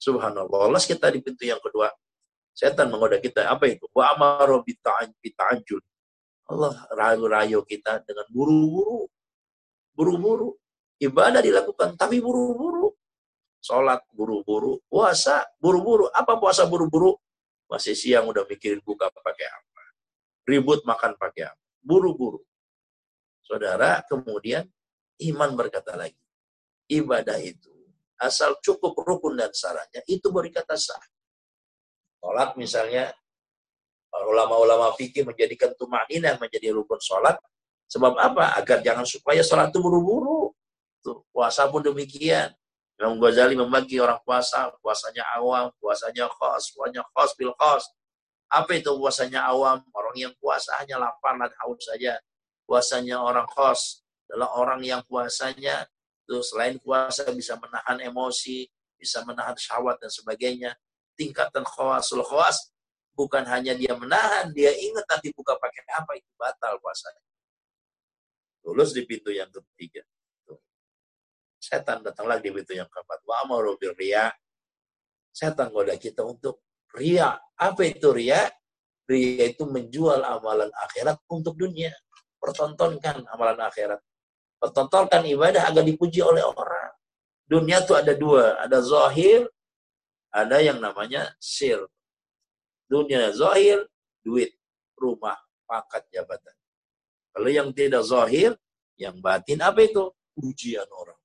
Subhanallah. 0.02 0.66
Lolos 0.66 0.82
kita 0.82 1.14
di 1.14 1.22
pintu 1.22 1.46
yang 1.46 1.62
kedua. 1.62 1.90
Setan 2.52 2.90
menggoda 2.90 3.22
kita. 3.22 3.46
Apa 3.46 3.70
itu? 3.70 3.86
Wa 3.94 4.18
amaru 4.18 4.66
bita'anjul. 4.66 5.80
Allah 6.50 6.74
rayu-rayu 6.90 7.62
kita 7.62 8.02
dengan 8.02 8.26
buru-buru. 8.28 9.06
Buru-buru. 9.94 10.58
Ibadah 10.98 11.38
dilakukan 11.38 11.94
tapi 11.94 12.18
buru-buru. 12.18 12.90
Sholat 13.62 14.02
buru-buru. 14.10 14.82
Puasa 14.90 15.46
buru-buru. 15.62 16.10
Apa 16.10 16.34
puasa 16.34 16.66
buru-buru? 16.66 17.14
Masih 17.70 17.94
siang 17.94 18.26
udah 18.26 18.42
mikirin 18.44 18.82
buka 18.82 19.06
pakai 19.08 19.46
apa. 19.48 19.82
Ribut 20.50 20.82
makan 20.82 21.14
pakai 21.14 21.46
apa. 21.46 21.62
Buru-buru. 21.78 22.42
Saudara, 23.46 24.02
kemudian 24.06 24.66
iman 25.20 25.52
berkata 25.56 25.96
lagi. 25.98 26.18
Ibadah 26.88 27.38
itu 27.40 27.72
asal 28.22 28.54
cukup 28.62 28.94
rukun 29.02 29.34
dan 29.34 29.50
syaratnya, 29.50 30.06
itu 30.06 30.30
berkata 30.30 30.78
sah. 30.78 31.02
Sholat 32.22 32.54
misalnya, 32.54 33.10
ulama-ulama 34.14 34.94
fikih 34.94 35.26
menjadikan 35.26 35.74
tumaninah 35.74 36.38
menjadi 36.38 36.70
rukun 36.70 37.02
sholat. 37.02 37.34
Sebab 37.90 38.14
apa? 38.14 38.54
Agar 38.56 38.78
jangan 38.80 39.02
supaya 39.02 39.42
sholat 39.42 39.74
itu 39.74 39.82
buru-buru. 39.82 40.54
Tuh, 41.02 41.26
puasa 41.34 41.66
pun 41.66 41.82
demikian. 41.82 42.54
Imam 42.94 43.18
Ghazali 43.18 43.58
membagi 43.58 43.98
orang 43.98 44.22
puasa, 44.22 44.70
puasanya 44.78 45.26
awam, 45.34 45.74
puasanya 45.82 46.30
khos, 46.30 46.70
puasanya 46.70 47.02
khos 47.10 47.34
bil 47.34 47.50
khos. 47.58 47.90
Apa 48.46 48.78
itu 48.78 48.94
puasanya 48.94 49.50
awam? 49.50 49.82
Orang 49.90 50.14
yang 50.14 50.30
puasa 50.38 50.78
hanya 50.78 51.02
lapar 51.02 51.34
dan 51.34 51.50
haus 51.58 51.82
saja. 51.82 52.22
Puasanya 52.62 53.18
orang 53.18 53.48
khos 53.50 54.01
adalah 54.32 54.56
orang 54.56 54.80
yang 54.80 55.04
puasanya 55.04 55.84
itu 56.24 56.40
selain 56.40 56.80
puasa 56.80 57.28
bisa 57.36 57.60
menahan 57.60 58.00
emosi, 58.00 58.64
bisa 58.96 59.20
menahan 59.28 59.52
syahwat 59.52 60.00
dan 60.00 60.08
sebagainya. 60.08 60.72
Tingkatan 61.12 61.60
khawasul 61.68 62.24
khawas 62.24 62.72
bukan 63.12 63.44
hanya 63.44 63.76
dia 63.76 63.92
menahan, 63.92 64.48
dia 64.56 64.72
ingat 64.72 65.04
nanti 65.04 65.28
buka 65.36 65.52
pakai 65.60 65.84
apa 65.92 66.16
itu 66.16 66.32
batal 66.40 66.80
puasanya. 66.80 67.20
Lulus 68.64 68.96
di 68.96 69.04
pintu 69.04 69.28
yang 69.28 69.52
ketiga. 69.52 70.00
Setan 71.60 72.00
datang 72.00 72.24
lagi 72.24 72.48
di 72.48 72.56
pintu 72.56 72.72
yang 72.72 72.88
keempat. 72.88 73.20
Wa 73.28 73.44
amaru 73.44 73.76
ria. 74.00 74.32
Setan 75.28 75.68
goda 75.68 75.92
kita 76.00 76.24
untuk 76.24 76.64
ria. 76.96 77.36
Apa 77.60 77.84
itu 77.84 78.16
ria? 78.16 78.48
Ria 79.04 79.44
itu 79.52 79.68
menjual 79.68 80.24
amalan 80.24 80.72
akhirat 80.72 81.20
untuk 81.28 81.52
dunia. 81.60 81.92
Pertontonkan 82.40 83.28
amalan 83.28 83.60
akhirat 83.60 84.00
pertontonkan 84.62 85.26
ibadah 85.26 85.66
agar 85.66 85.82
dipuji 85.82 86.22
oleh 86.22 86.46
orang. 86.46 86.94
Dunia 87.50 87.82
itu 87.82 87.98
ada 87.98 88.14
dua, 88.14 88.62
ada 88.62 88.78
zahir, 88.78 89.50
ada 90.30 90.62
yang 90.62 90.78
namanya 90.78 91.34
sir. 91.42 91.82
Dunia 92.86 93.34
zahir, 93.34 93.82
duit, 94.22 94.54
rumah, 94.94 95.34
pangkat, 95.66 96.06
jabatan. 96.14 96.54
Kalau 97.34 97.50
yang 97.50 97.74
tidak 97.74 98.06
zahir, 98.06 98.54
yang 98.94 99.18
batin 99.18 99.58
apa 99.58 99.82
itu? 99.82 100.14
Pujian 100.32 100.86
orang. 100.94 101.18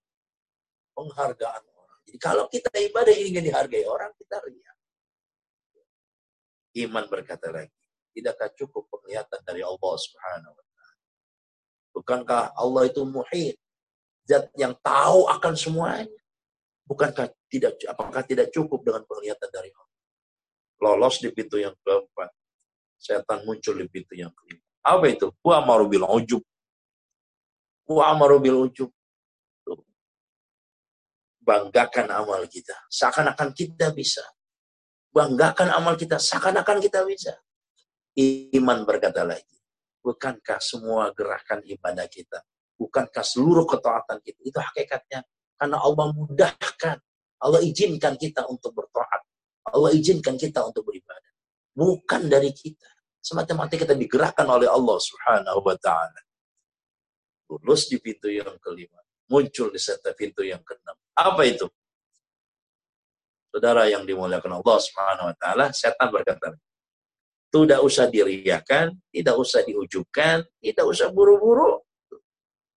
penghargaan 0.97 1.63
orang. 1.77 1.99
Jadi 2.09 2.17
kalau 2.17 2.49
kita 2.49 2.73
ibadah 2.73 3.13
ingin 3.13 3.45
dihargai 3.45 3.85
orang, 3.85 4.09
kita 4.17 4.41
ria. 4.49 4.73
Iman 6.81 7.05
berkata 7.05 7.53
lagi, 7.53 7.77
tidakkah 8.17 8.49
cukup 8.57 8.89
penglihatan 8.89 9.45
dari 9.45 9.61
Allah 9.61 9.93
Subhanahu 9.93 10.57
wa? 10.57 10.66
Bukankah 11.97 12.53
Allah 12.53 12.85
itu 12.85 13.01
muhit, 13.09 13.57
zat 14.29 14.53
yang 14.53 14.77
tahu 14.85 15.25
akan 15.33 15.57
semuanya? 15.57 16.21
Bukankah 16.85 17.33
tidak 17.49 17.73
apakah 17.89 18.21
tidak 18.21 18.53
cukup 18.53 18.85
dengan 18.85 19.01
penglihatan 19.09 19.49
dari 19.49 19.73
Allah? 19.73 19.97
Lolos 20.77 21.17
di 21.17 21.33
pintu 21.33 21.57
yang 21.57 21.73
keempat. 21.81 22.29
Setan 23.01 23.41
muncul 23.49 23.81
di 23.81 23.89
pintu 23.89 24.13
yang 24.13 24.29
kelima. 24.29 24.61
Apa 24.85 25.09
itu? 25.09 25.33
Wa 25.41 25.65
amaru 25.65 25.89
bil 25.89 26.05
ujub. 26.05 26.45
Wa 27.89 28.13
amaru 28.13 28.37
bil 28.37 28.57
ujub. 28.69 28.93
Banggakan 31.41 32.13
amal 32.13 32.45
kita. 32.45 32.77
Seakan-akan 32.93 33.57
kita 33.57 33.89
bisa. 33.89 34.21
Banggakan 35.09 35.73
amal 35.73 35.97
kita. 35.97 36.21
Seakan-akan 36.21 36.77
kita 36.77 37.01
bisa. 37.09 37.33
Iman 38.53 38.85
berkata 38.85 39.25
lagi. 39.25 39.56
Bukankah 40.07 40.63
semua 40.63 41.11
gerakan 41.11 41.59
ibadah 41.67 42.07
kita. 42.07 42.39
Bukankah 42.79 43.23
seluruh 43.27 43.67
ketaatan 43.67 44.23
kita. 44.23 44.39
Itu 44.39 44.59
hakikatnya. 44.63 45.27
Karena 45.59 45.83
Allah 45.83 46.07
mudahkan. 46.15 46.97
Allah 47.43 47.59
izinkan 47.59 48.15
kita 48.15 48.47
untuk 48.47 48.71
bertaat. 48.71 49.27
Allah 49.67 49.91
izinkan 49.91 50.39
kita 50.39 50.63
untuk 50.63 50.87
beribadah. 50.87 51.33
Bukan 51.75 52.31
dari 52.31 52.55
kita. 52.55 52.87
Semata-mata 53.19 53.75
kita 53.75 53.91
digerakkan 53.91 54.47
oleh 54.47 54.71
Allah 54.71 54.95
subhanahu 54.95 55.59
wa 55.59 55.75
ta'ala. 55.75 56.21
Lulus 57.51 57.91
di 57.91 57.99
pintu 57.99 58.31
yang 58.31 58.55
kelima 58.63 59.03
muncul 59.27 59.67
di 59.71 59.79
setiap 59.79 60.15
pintu 60.15 60.41
yang 60.43 60.63
keenam. 60.63 60.95
Apa 61.13 61.43
itu? 61.43 61.67
Saudara 63.51 63.87
yang 63.87 64.03
dimuliakan 64.03 64.59
Allah 64.59 64.77
Subhanahu 64.79 65.27
wa 65.31 65.35
taala, 65.39 65.65
setan 65.71 66.11
berkata, 66.11 66.55
tidak 67.47 67.79
usah 67.81 68.05
diriakan, 68.11 68.93
tidak 69.09 69.35
usah 69.39 69.63
diujubkan, 69.63 70.43
tidak 70.59 70.85
usah 70.85 71.07
buru-buru. 71.09 71.79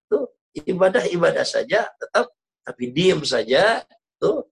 Tuh, 0.07 0.31
ibadah-ibadah 0.55 1.43
saja 1.43 1.87
tetap 1.99 2.31
tapi 2.61 2.93
diam 2.93 3.25
saja 3.25 3.81
tuh 4.21 4.47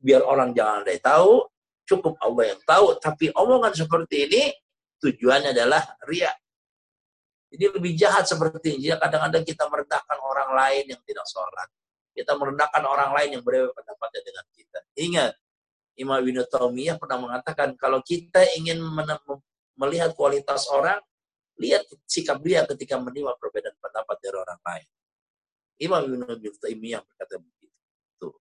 biar 0.00 0.24
orang 0.24 0.56
jangan 0.56 0.86
ada 0.86 0.96
tahu, 0.96 1.44
cukup 1.84 2.16
Allah 2.24 2.56
yang 2.56 2.60
tahu, 2.64 2.96
tapi 3.02 3.28
omongan 3.36 3.74
seperti 3.76 4.16
ini 4.30 4.42
tujuannya 5.00 5.52
adalah 5.52 5.84
riak 6.08 6.40
jadi 7.50 7.64
lebih 7.74 7.92
jahat 7.98 8.24
seperti 8.30 8.78
ini. 8.78 8.94
Kadang-kadang 8.94 9.42
kita 9.42 9.66
merendahkan 9.66 10.18
orang 10.22 10.50
lain 10.54 10.84
yang 10.94 11.02
tidak 11.02 11.26
sholat. 11.26 11.68
Kita 12.14 12.38
merendahkan 12.38 12.82
orang 12.86 13.10
lain 13.10 13.28
yang 13.38 13.42
berbeda 13.42 13.74
pendapatnya 13.74 14.20
dengan 14.22 14.44
kita. 14.54 14.78
Ingat, 14.94 15.32
Imam 15.98 16.20
Ibn 16.22 16.36
Taumiyah 16.46 16.96
pernah 16.96 17.18
mengatakan, 17.18 17.74
kalau 17.74 17.98
kita 18.06 18.46
ingin 18.54 18.78
melihat 19.78 20.14
kualitas 20.16 20.66
orang, 20.70 20.98
lihat 21.60 21.84
sikap 22.08 22.40
dia 22.40 22.64
ketika 22.64 22.96
menerima 22.96 23.36
perbedaan 23.36 23.76
pendapat 23.78 24.16
dari 24.22 24.36
orang 24.36 24.60
lain. 24.64 24.88
Imam 25.80 26.02
Ibn 26.04 26.20
Taumiyah 26.60 27.00
berkata 27.04 27.40
begitu. 27.40 27.76
Tuh. 28.20 28.36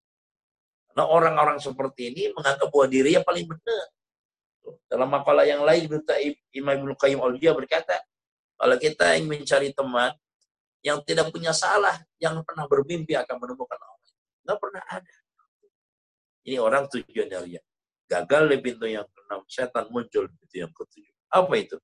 Nah 0.96 1.08
orang-orang 1.08 1.60
seperti 1.60 2.12
ini 2.12 2.24
menganggap 2.36 2.68
bahwa 2.68 2.88
dirinya 2.88 3.22
paling 3.24 3.48
benar. 3.48 3.86
Dalam 4.86 5.10
makalah 5.10 5.48
yang 5.48 5.64
lain, 5.64 5.88
Imam 6.54 6.76
Ibn 6.84 6.92
Qayyim 7.00 7.20
al 7.24 7.34
berkata, 7.36 7.98
kalau 8.60 8.76
kita 8.76 9.16
ingin 9.16 9.40
mencari 9.40 9.72
teman 9.72 10.12
yang 10.84 11.00
tidak 11.08 11.32
punya 11.32 11.56
salah, 11.56 11.96
yang 12.20 12.44
pernah 12.44 12.68
bermimpi 12.68 13.16
akan 13.16 13.36
menemukan 13.40 13.80
Allah. 13.80 14.12
Nggak 14.44 14.60
pernah 14.60 14.84
ada. 14.88 15.16
Ini 16.44 16.58
orang 16.60 16.88
tujuan 16.92 17.28
dari 17.28 17.56
Gagal 18.10 18.44
di 18.50 18.58
pintu 18.58 18.90
yang 18.90 19.06
keenam, 19.06 19.46
setan 19.46 19.86
muncul 19.94 20.26
di 20.26 20.34
pintu 20.42 20.56
yang 20.66 20.74
ketujuh. 20.74 21.19
Apa 21.30 21.54
itu? 21.58 21.78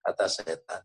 Kata 0.00 0.26
setan, 0.26 0.82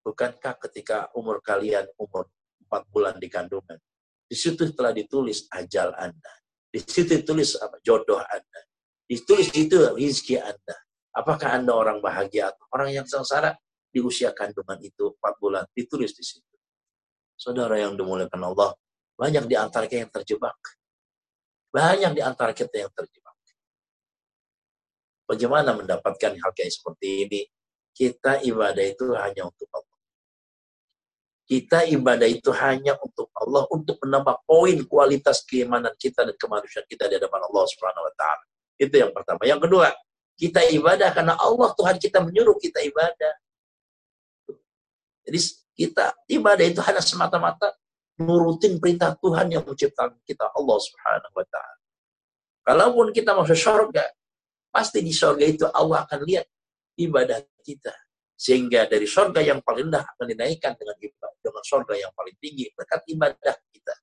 bukankah 0.00 0.54
ketika 0.68 1.10
umur 1.12 1.42
kalian 1.44 1.84
umur 2.00 2.30
empat 2.64 2.82
bulan 2.88 3.16
di 3.20 3.28
kandungan, 3.28 3.76
di 4.24 4.36
situ 4.36 4.70
telah 4.72 4.94
ditulis 4.94 5.46
ajal 5.52 5.92
Anda. 5.94 6.32
Di 6.72 6.82
situ 6.82 7.20
ditulis 7.20 7.54
apa? 7.60 7.78
Jodoh 7.84 8.18
Anda. 8.18 8.60
Ditulis 9.04 9.52
itu 9.54 9.78
rizki 9.94 10.40
Anda. 10.40 10.76
Apakah 11.14 11.60
Anda 11.60 11.76
orang 11.76 11.98
bahagia 12.02 12.50
atau 12.50 12.64
orang 12.74 12.90
yang 12.90 13.06
sengsara? 13.06 13.54
di 13.94 14.02
usia 14.02 14.34
kandungan 14.34 14.82
itu 14.82 15.14
4 15.22 15.38
bulan 15.38 15.62
ditulis 15.70 16.10
di 16.18 16.26
situ. 16.26 16.54
Saudara 17.38 17.78
yang 17.78 17.94
dimuliakan 17.94 18.42
Allah, 18.50 18.74
banyak 19.14 19.46
di 19.46 19.54
antara 19.54 19.86
kita 19.86 20.02
yang 20.02 20.10
terjebak. 20.10 20.58
Banyak 21.70 22.18
di 22.18 22.22
antara 22.22 22.50
kita 22.50 22.74
yang 22.74 22.90
terjebak. 22.90 23.23
Bagaimana 25.24 25.72
mendapatkan 25.72 26.32
hal 26.36 26.50
kayak 26.52 26.72
seperti 26.72 27.08
ini? 27.28 27.40
Kita 27.94 28.42
ibadah 28.44 28.84
itu 28.84 29.14
hanya 29.16 29.48
untuk 29.48 29.68
Allah. 29.72 29.98
Kita 31.44 31.84
ibadah 31.84 32.28
itu 32.28 32.50
hanya 32.56 32.96
untuk 33.00 33.28
Allah 33.36 33.68
untuk 33.68 34.00
menambah 34.00 34.48
poin 34.48 34.80
kualitas 34.88 35.44
keimanan 35.44 35.92
kita 36.00 36.24
dan 36.24 36.36
kemanusiaan 36.40 36.88
kita 36.88 37.04
di 37.08 37.20
hadapan 37.20 37.40
Allah 37.44 37.64
Subhanahu 37.68 38.04
wa 38.04 38.14
taala. 38.16 38.44
Itu 38.80 38.94
yang 38.96 39.12
pertama. 39.12 39.44
Yang 39.44 39.60
kedua, 39.68 39.88
kita 40.34 40.60
ibadah 40.72 41.12
karena 41.14 41.36
Allah 41.38 41.70
Tuhan 41.76 41.96
kita 42.00 42.18
menyuruh 42.24 42.56
kita 42.58 42.80
ibadah. 42.82 43.34
Jadi 45.24 45.38
kita 45.76 46.16
ibadah 46.32 46.64
itu 46.64 46.80
hanya 46.84 47.00
semata-mata 47.04 47.76
nurutin 48.18 48.78
perintah 48.78 49.14
Tuhan 49.18 49.50
yang 49.50 49.62
menciptakan 49.66 50.18
kita 50.26 50.50
Allah 50.52 50.78
Subhanahu 50.80 51.34
wa 51.34 51.46
taala. 51.46 51.76
Kalaupun 52.64 53.06
kita 53.12 53.36
masuk 53.36 53.58
surga, 53.58 54.04
pasti 54.74 54.98
di 55.06 55.14
surga 55.14 55.44
itu 55.46 55.70
Allah 55.70 56.02
akan 56.02 56.26
lihat 56.26 56.50
ibadah 56.98 57.38
kita. 57.62 57.94
Sehingga 58.34 58.90
dari 58.90 59.06
surga 59.06 59.38
yang 59.38 59.62
paling 59.62 59.86
rendah 59.86 60.02
akan 60.02 60.26
dinaikkan 60.26 60.74
dengan 60.74 60.98
ibadah, 60.98 61.38
dengan 61.38 61.62
surga 61.62 61.94
yang 61.94 62.12
paling 62.18 62.34
tinggi 62.42 62.66
berkat 62.74 63.06
ibadah 63.06 63.54
kita. 63.70 63.94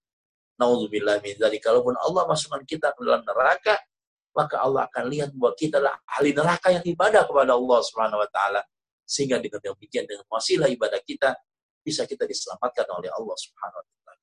Nauzubillah 0.55 1.19
min 1.19 1.35
dzalik. 1.35 1.59
Kalaupun 1.59 1.99
Allah 1.99 2.23
masukkan 2.31 2.63
kita 2.63 2.95
ke 2.95 3.03
dalam 3.03 3.27
neraka, 3.27 3.75
maka 4.31 4.63
Allah 4.63 4.87
akan 4.87 5.11
lihat 5.11 5.35
bahwa 5.35 5.51
kita 5.59 5.83
adalah 5.83 5.99
ahli 6.07 6.31
neraka 6.31 6.71
yang 6.71 6.85
ibadah 6.87 7.27
kepada 7.27 7.51
Allah 7.51 7.79
Subhanahu 7.83 8.23
wa 8.23 8.29
taala 8.31 8.63
sehingga 9.03 9.43
dengan 9.43 9.59
demikian 9.59 10.07
dengan 10.07 10.23
wasilah 10.31 10.71
ibadah 10.71 11.03
kita 11.03 11.35
bisa 11.83 12.07
kita 12.07 12.23
diselamatkan 12.23 12.87
oleh 12.95 13.11
Allah 13.11 13.35
Subhanahu 13.35 13.83
wa 13.83 13.85
taala. 13.91 14.13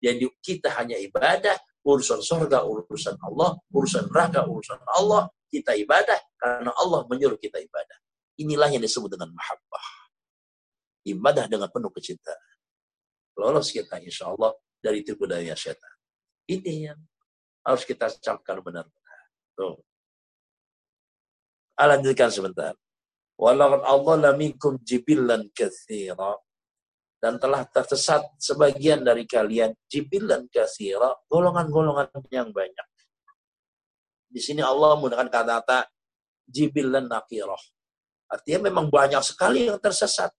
Jadi 0.00 0.24
kita 0.40 0.72
hanya 0.80 0.96
ibadah, 0.96 1.60
urusan 1.84 2.24
surga, 2.24 2.64
urusan 2.64 3.20
Allah, 3.20 3.60
urusan 3.68 4.08
neraka, 4.08 4.48
urusan 4.48 4.80
Allah, 4.96 5.28
kita 5.50 5.74
ibadah 5.74 6.16
karena 6.38 6.70
Allah 6.78 7.04
menyuruh 7.10 7.36
kita 7.36 7.58
ibadah. 7.58 7.98
Inilah 8.38 8.70
yang 8.72 8.80
disebut 8.80 9.10
dengan 9.12 9.34
mahabbah. 9.34 9.86
Ibadah 11.04 11.44
dengan 11.50 11.68
penuh 11.68 11.92
kecintaan. 11.92 12.54
Lolos 13.36 13.74
kita 13.74 14.00
insya 14.00 14.30
Allah 14.30 14.54
dari 14.80 15.04
tipu 15.04 15.28
daya 15.28 15.52
syaitan. 15.52 15.92
Ini 16.48 16.72
yang 16.92 16.98
harus 17.66 17.84
kita 17.84 18.08
camkan 18.22 18.62
benar-benar. 18.64 19.20
Tuh. 19.58 19.76
Lanjutkan 21.76 22.30
sebentar. 22.32 22.72
Walaqad 23.40 23.82
Allah 23.88 24.36
minkum 24.36 24.76
jibillan 24.84 25.48
katsira 25.56 26.36
dan 27.20 27.36
telah 27.40 27.64
tersesat 27.68 28.24
sebagian 28.40 29.04
dari 29.04 29.24
kalian 29.28 29.72
jibillan 29.88 30.48
katsira, 30.48 31.12
golongan-golongan 31.28 32.08
yang 32.32 32.48
banyak. 32.52 32.88
Di 34.30 34.38
sini 34.38 34.62
Allah 34.62 34.94
menggunakan 34.94 35.26
kata-kata 35.26 35.90
jibillan 36.46 37.10
nakirah. 37.10 37.58
Artinya 38.30 38.70
memang 38.70 38.86
banyak 38.86 39.20
sekali 39.26 39.66
yang 39.66 39.82
tersesat. 39.82 40.30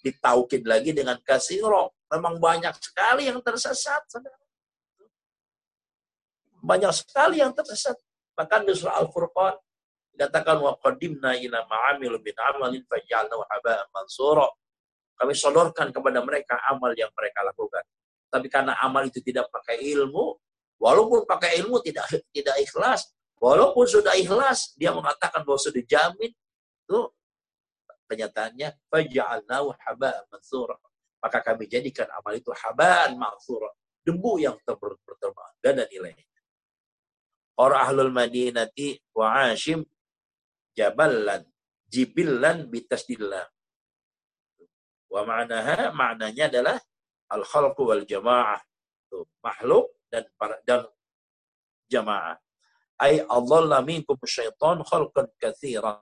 Ditaukid 0.00 0.64
lagi 0.64 0.96
dengan 0.96 1.20
kasiro. 1.20 1.92
Memang 2.08 2.40
banyak 2.40 2.72
sekali 2.80 3.28
yang 3.28 3.44
tersesat. 3.44 4.00
Banyak 6.64 6.92
sekali 6.96 7.44
yang 7.44 7.52
tersesat. 7.52 8.00
Bahkan 8.32 8.64
di 8.64 8.72
surah 8.72 8.96
Al-Furqan 9.04 9.54
Dikatakan 10.14 10.62
wa 10.62 10.78
qadimna 10.78 11.34
ila 11.34 11.66
ma'amil 11.66 12.22
bin 12.22 12.38
amalin 12.38 12.86
faj'alnahu 12.86 13.42
haba'an 13.50 13.90
mansura. 13.90 14.46
Kami 15.18 15.34
sodorkan 15.34 15.90
kepada 15.90 16.22
mereka 16.22 16.54
amal 16.70 16.94
yang 16.94 17.10
mereka 17.18 17.42
lakukan. 17.42 17.82
Tapi 18.30 18.46
karena 18.46 18.78
amal 18.78 19.10
itu 19.10 19.18
tidak 19.18 19.50
pakai 19.50 19.82
ilmu, 19.82 20.38
walaupun 20.78 21.26
pakai 21.26 21.58
ilmu 21.58 21.82
tidak 21.82 22.06
tidak 22.30 22.56
ikhlas, 22.62 23.10
walaupun 23.38 23.86
sudah 23.86 24.14
ikhlas, 24.18 24.74
dia 24.78 24.90
mengatakan 24.90 25.42
bahwa 25.42 25.60
sudah 25.60 25.82
jamin, 25.84 26.30
itu 26.30 27.00
kenyataannya. 28.10 28.68
Maka 31.24 31.38
kami 31.40 31.64
jadikan 31.64 32.08
amal 32.12 32.36
itu 32.36 32.52
haba'an 32.52 33.16
mansura. 33.16 33.72
Debu 34.04 34.36
yang 34.36 34.60
terterbang. 34.60 35.50
Gak 35.64 35.72
ada 35.72 35.84
nilainya. 35.88 36.28
Orang 37.56 37.80
ahlul 37.80 38.12
madinati 38.12 39.00
wa 39.16 39.48
ashim 39.48 39.86
jaballan 40.74 41.46
jibillan 41.86 42.66
bitasdillah 42.66 43.46
wa 45.06 45.22
ma'naha 45.22 45.94
maknanya 45.94 46.50
adalah 46.50 46.76
al 47.30 47.46
khalqu 47.46 47.86
wal 47.86 48.02
jamaah 48.02 48.58
makhluk 49.38 49.94
dan 50.10 50.26
para, 50.34 50.58
dan 50.66 50.82
jamaah. 51.86 52.40
Ay 53.00 53.22
Allah 53.26 53.82
minkum 53.82 54.18
syaitan 54.22 54.80
khalqan 54.86 55.26
katsira. 55.38 55.98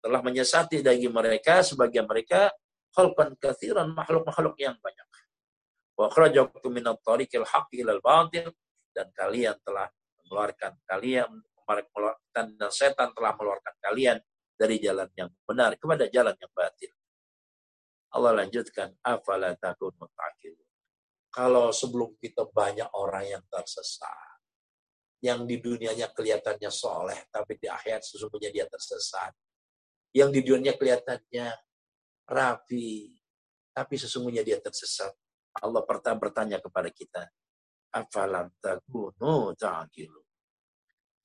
Telah 0.00 0.20
menyesati 0.22 0.80
dari 0.80 1.04
mereka 1.10 1.60
sebagian 1.60 2.08
mereka 2.08 2.52
khalqan 2.96 3.36
katsiran 3.36 3.92
makhluk-makhluk 3.92 4.56
yang 4.56 4.76
banyak. 4.80 5.08
Wa 5.96 6.08
akhrajakum 6.08 6.72
min 6.72 6.84
at-tariqil 6.84 7.44
haqqi 7.44 7.84
ilal 7.84 8.00
batil 8.00 8.48
dan 8.92 9.12
kalian 9.12 9.56
telah 9.60 9.88
mengeluarkan 10.24 10.72
kalian 10.88 11.28
mengeluarkan 11.66 12.46
dan 12.56 12.70
setan 12.70 13.10
telah 13.12 13.34
mengeluarkan 13.34 13.74
kalian 13.82 14.18
dari 14.56 14.80
jalan 14.80 15.10
yang 15.18 15.28
benar 15.44 15.76
kepada 15.76 16.08
jalan 16.08 16.32
yang 16.38 16.52
batil. 16.54 16.92
Allah 18.16 18.32
lanjutkan, 18.44 18.96
afala 19.04 19.52
takun 19.60 19.92
mutakilun. 20.00 20.64
Kalau 21.28 21.68
sebelum 21.68 22.16
kita 22.16 22.48
banyak 22.48 22.88
orang 22.96 23.28
yang 23.28 23.44
tersesat, 23.52 24.35
yang 25.24 25.48
di 25.48 25.58
dunianya 25.58 26.12
kelihatannya 26.12 26.70
soleh, 26.70 27.28
tapi 27.32 27.56
di 27.56 27.66
akhirat 27.66 28.04
sesungguhnya 28.04 28.52
dia 28.52 28.66
tersesat. 28.68 29.32
Yang 30.12 30.30
di 30.32 30.40
dunianya 30.52 30.74
kelihatannya 30.76 31.46
rapi, 32.28 33.16
tapi 33.72 33.94
sesungguhnya 33.96 34.44
dia 34.44 34.60
tersesat. 34.60 35.12
Allah 35.56 35.82
pertama 35.88 36.28
bertanya 36.28 36.60
kepada 36.60 36.92
kita, 36.92 37.24
afalam 37.92 38.52
takunu 38.60 39.56
ta'kilu. 39.56 40.20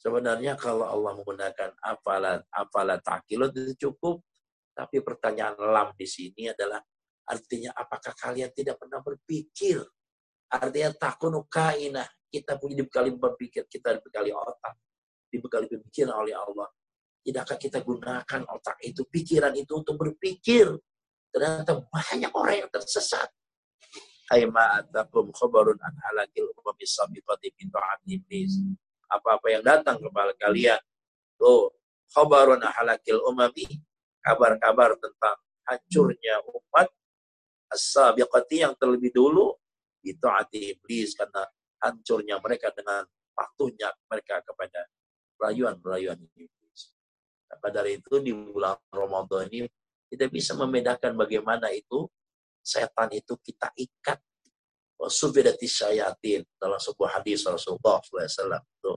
Sebenarnya 0.01 0.57
kalau 0.57 0.87
Allah 0.87 1.13
menggunakan 1.13 1.77
afalat 1.77 2.47
afalat 2.49 3.03
ta'kilu 3.03 3.51
itu 3.53 3.75
cukup, 3.89 4.23
tapi 4.71 5.03
pertanyaan 5.03 5.59
lam 5.59 5.91
di 5.93 6.07
sini 6.07 6.49
adalah 6.49 6.79
artinya 7.27 7.75
apakah 7.75 8.15
kalian 8.17 8.49
tidak 8.55 8.81
pernah 8.81 9.03
berpikir 9.03 9.83
Artinya 10.51 10.91
takun 10.99 11.39
kainah. 11.47 12.07
Kita 12.31 12.55
punya 12.55 12.79
dibekali 12.79 13.11
berpikir, 13.11 13.67
kita 13.67 13.99
dibekali 13.99 14.31
otak, 14.31 14.79
dibekali 15.27 15.67
pemikiran 15.67 16.15
oleh 16.23 16.31
Allah. 16.31 16.71
Tidakkah 17.19 17.59
kita 17.59 17.83
gunakan 17.83 18.41
otak 18.47 18.79
itu, 18.87 19.03
pikiran 19.03 19.51
itu 19.59 19.75
untuk 19.75 19.99
berpikir? 19.99 20.71
Ternyata 21.27 21.83
banyak 21.91 22.31
orang 22.31 22.65
yang 22.65 22.71
tersesat. 22.71 23.27
Khabarun 24.31 25.79
an 25.83 25.93
halakil. 26.07 26.47
Apa-apa 29.11 29.47
yang 29.51 29.63
datang 29.67 29.99
kepada 29.99 30.31
kalian. 30.39 30.79
Tuh, 31.35 31.75
khabarun 32.15 32.63
an 32.63 32.71
halakil. 32.71 33.19
Kabar-kabar 34.23 34.95
tentang 34.95 35.35
hancurnya 35.67 36.39
umat 36.47 36.87
as-sabiqati 37.71 38.67
yang 38.67 38.75
terlebih 38.75 39.15
dulu 39.15 39.55
itu 40.03 40.25
hati 40.27 40.75
iblis 40.75 41.15
karena 41.15 41.47
hancurnya 41.81 42.37
mereka 42.37 42.69
dengan 42.71 43.03
patuhnya 43.33 43.89
mereka 44.07 44.39
kepada 44.45 44.85
rayuan-rayuan 45.41 46.21
iblis. 46.37 46.81
Maka 47.49 47.67
dari 47.73 47.97
itu 47.97 48.21
di 48.21 48.31
bulan 48.31 48.77
Ramadan 48.93 49.49
ini 49.49 49.67
kita 50.07 50.29
bisa 50.29 50.53
membedakan 50.53 51.17
bagaimana 51.17 51.73
itu 51.73 52.05
setan 52.61 53.09
itu 53.11 53.35
kita 53.41 53.73
ikat. 53.75 54.21
Sufidati 55.01 55.65
syayatin 55.65 56.45
dalam 56.61 56.77
sebuah 56.77 57.17
hadis 57.17 57.41
Rasulullah 57.49 57.97
SAW 58.05 58.61
itu 58.61 58.93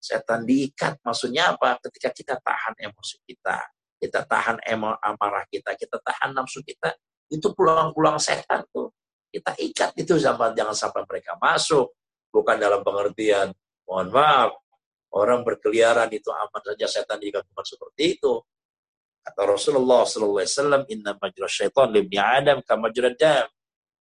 setan 0.00 0.48
diikat 0.48 0.96
maksudnya 1.04 1.52
apa? 1.52 1.76
Ketika 1.84 2.08
kita 2.16 2.34
tahan 2.40 2.74
emosi 2.80 3.20
kita, 3.28 3.60
kita 4.00 4.24
tahan 4.24 4.56
amarah 5.04 5.44
kita, 5.52 5.76
kita 5.76 6.00
tahan 6.00 6.32
nafsu 6.32 6.64
kita, 6.64 6.96
itu 7.28 7.44
pulang-pulang 7.52 8.16
setan 8.16 8.64
tuh 8.72 8.81
kita 9.32 9.56
ikat 9.56 9.96
itu 9.96 10.20
zaman 10.20 10.52
jangan 10.52 10.76
sampai 10.76 11.08
mereka 11.08 11.40
masuk. 11.40 11.96
Bukan 12.28 12.56
dalam 12.60 12.84
pengertian, 12.84 13.52
mohon 13.88 14.08
maaf, 14.12 14.56
orang 15.12 15.44
berkeliaran 15.44 16.08
itu 16.12 16.28
aman 16.32 16.60
saja 16.60 16.88
setan 16.88 17.20
digabungkan 17.20 17.64
seperti 17.64 18.20
itu. 18.20 18.40
Kata 19.22 19.46
Rasulullah 19.46 20.02
SAW, 20.04 20.84
Inna 20.90 21.14
majra 21.16 21.46
syaitan 21.48 21.88
libni 21.88 22.20
Adam 22.20 22.60
kama 22.64 22.92
dam. 22.92 23.48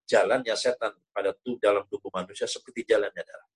Jalannya 0.08 0.56
setan 0.60 0.92
pada 1.16 1.32
tuh 1.32 1.56
dalam 1.62 1.88
tubuh 1.88 2.12
manusia 2.12 2.50
seperti 2.50 2.84
jalannya 2.84 3.24
darah. 3.24 3.50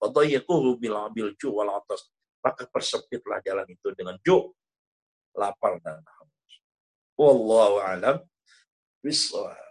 Fadayyikuhu 0.00 0.78
bil 0.80 0.96
bil 1.12 1.32
ju 1.36 1.52
wal 1.52 1.72
atas. 1.74 2.08
Maka 2.40 2.70
persempitlah 2.70 3.42
jalan 3.42 3.66
itu 3.66 3.90
dengan 3.92 4.14
ju, 4.22 4.54
lapar 5.34 5.82
dan 5.82 5.98
haus. 5.98 6.52
Wallahu 7.18 7.82
alam 7.82 8.16
bisawab. 9.02 9.65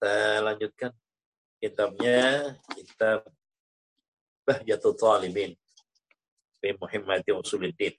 Kita 0.00 0.40
lanjutkan 0.40 0.96
kitabnya 1.60 2.56
kitab 2.72 3.20
Bahjatul 4.48 4.96
Talibin 4.96 5.52
Bi 6.56 6.72
Muhammadi 6.72 7.36
Usuluddin. 7.36 7.92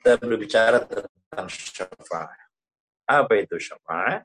Kita 0.00 0.16
berbicara 0.16 0.88
tentang 0.88 1.52
syafaat. 1.52 2.48
Apa 3.04 3.44
itu 3.44 3.60
syafaat? 3.60 4.24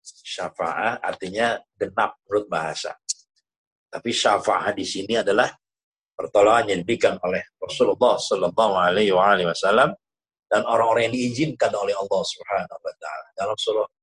Syafaat 0.00 1.04
artinya 1.04 1.60
genap 1.76 2.16
menurut 2.24 2.48
bahasa. 2.48 2.96
Tapi 3.92 4.08
syafaat 4.08 4.80
di 4.80 4.88
sini 4.88 5.20
adalah 5.20 5.52
pertolongan 6.16 6.72
yang 6.72 6.80
diberikan 6.88 7.20
oleh 7.20 7.52
Rasulullah 7.60 8.16
Sallallahu 8.16 8.74
Alaihi 8.80 9.12
Wasallam 9.12 9.92
dan 10.48 10.64
orang-orang 10.64 11.12
yang 11.12 11.20
diizinkan 11.20 11.68
oleh 11.76 11.92
Allah 11.92 12.22
Subhanahu 12.24 12.80
Wa 12.80 12.94
Taala 12.96 13.28
dalam 13.36 13.56
surah 13.60 13.97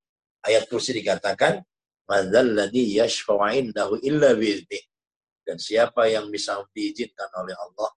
ayat 0.46 0.70
kursi 0.70 0.94
dikatakan 0.94 1.60
madzalladzi 2.06 3.02
yashfa'u 3.02 3.50
indahu 3.52 3.98
illa. 4.06 4.32
Dan 5.46 5.58
siapa 5.62 6.10
yang 6.10 6.30
bisa 6.34 6.58
diizinkan 6.74 7.30
oleh 7.38 7.54
Allah, 7.54 7.90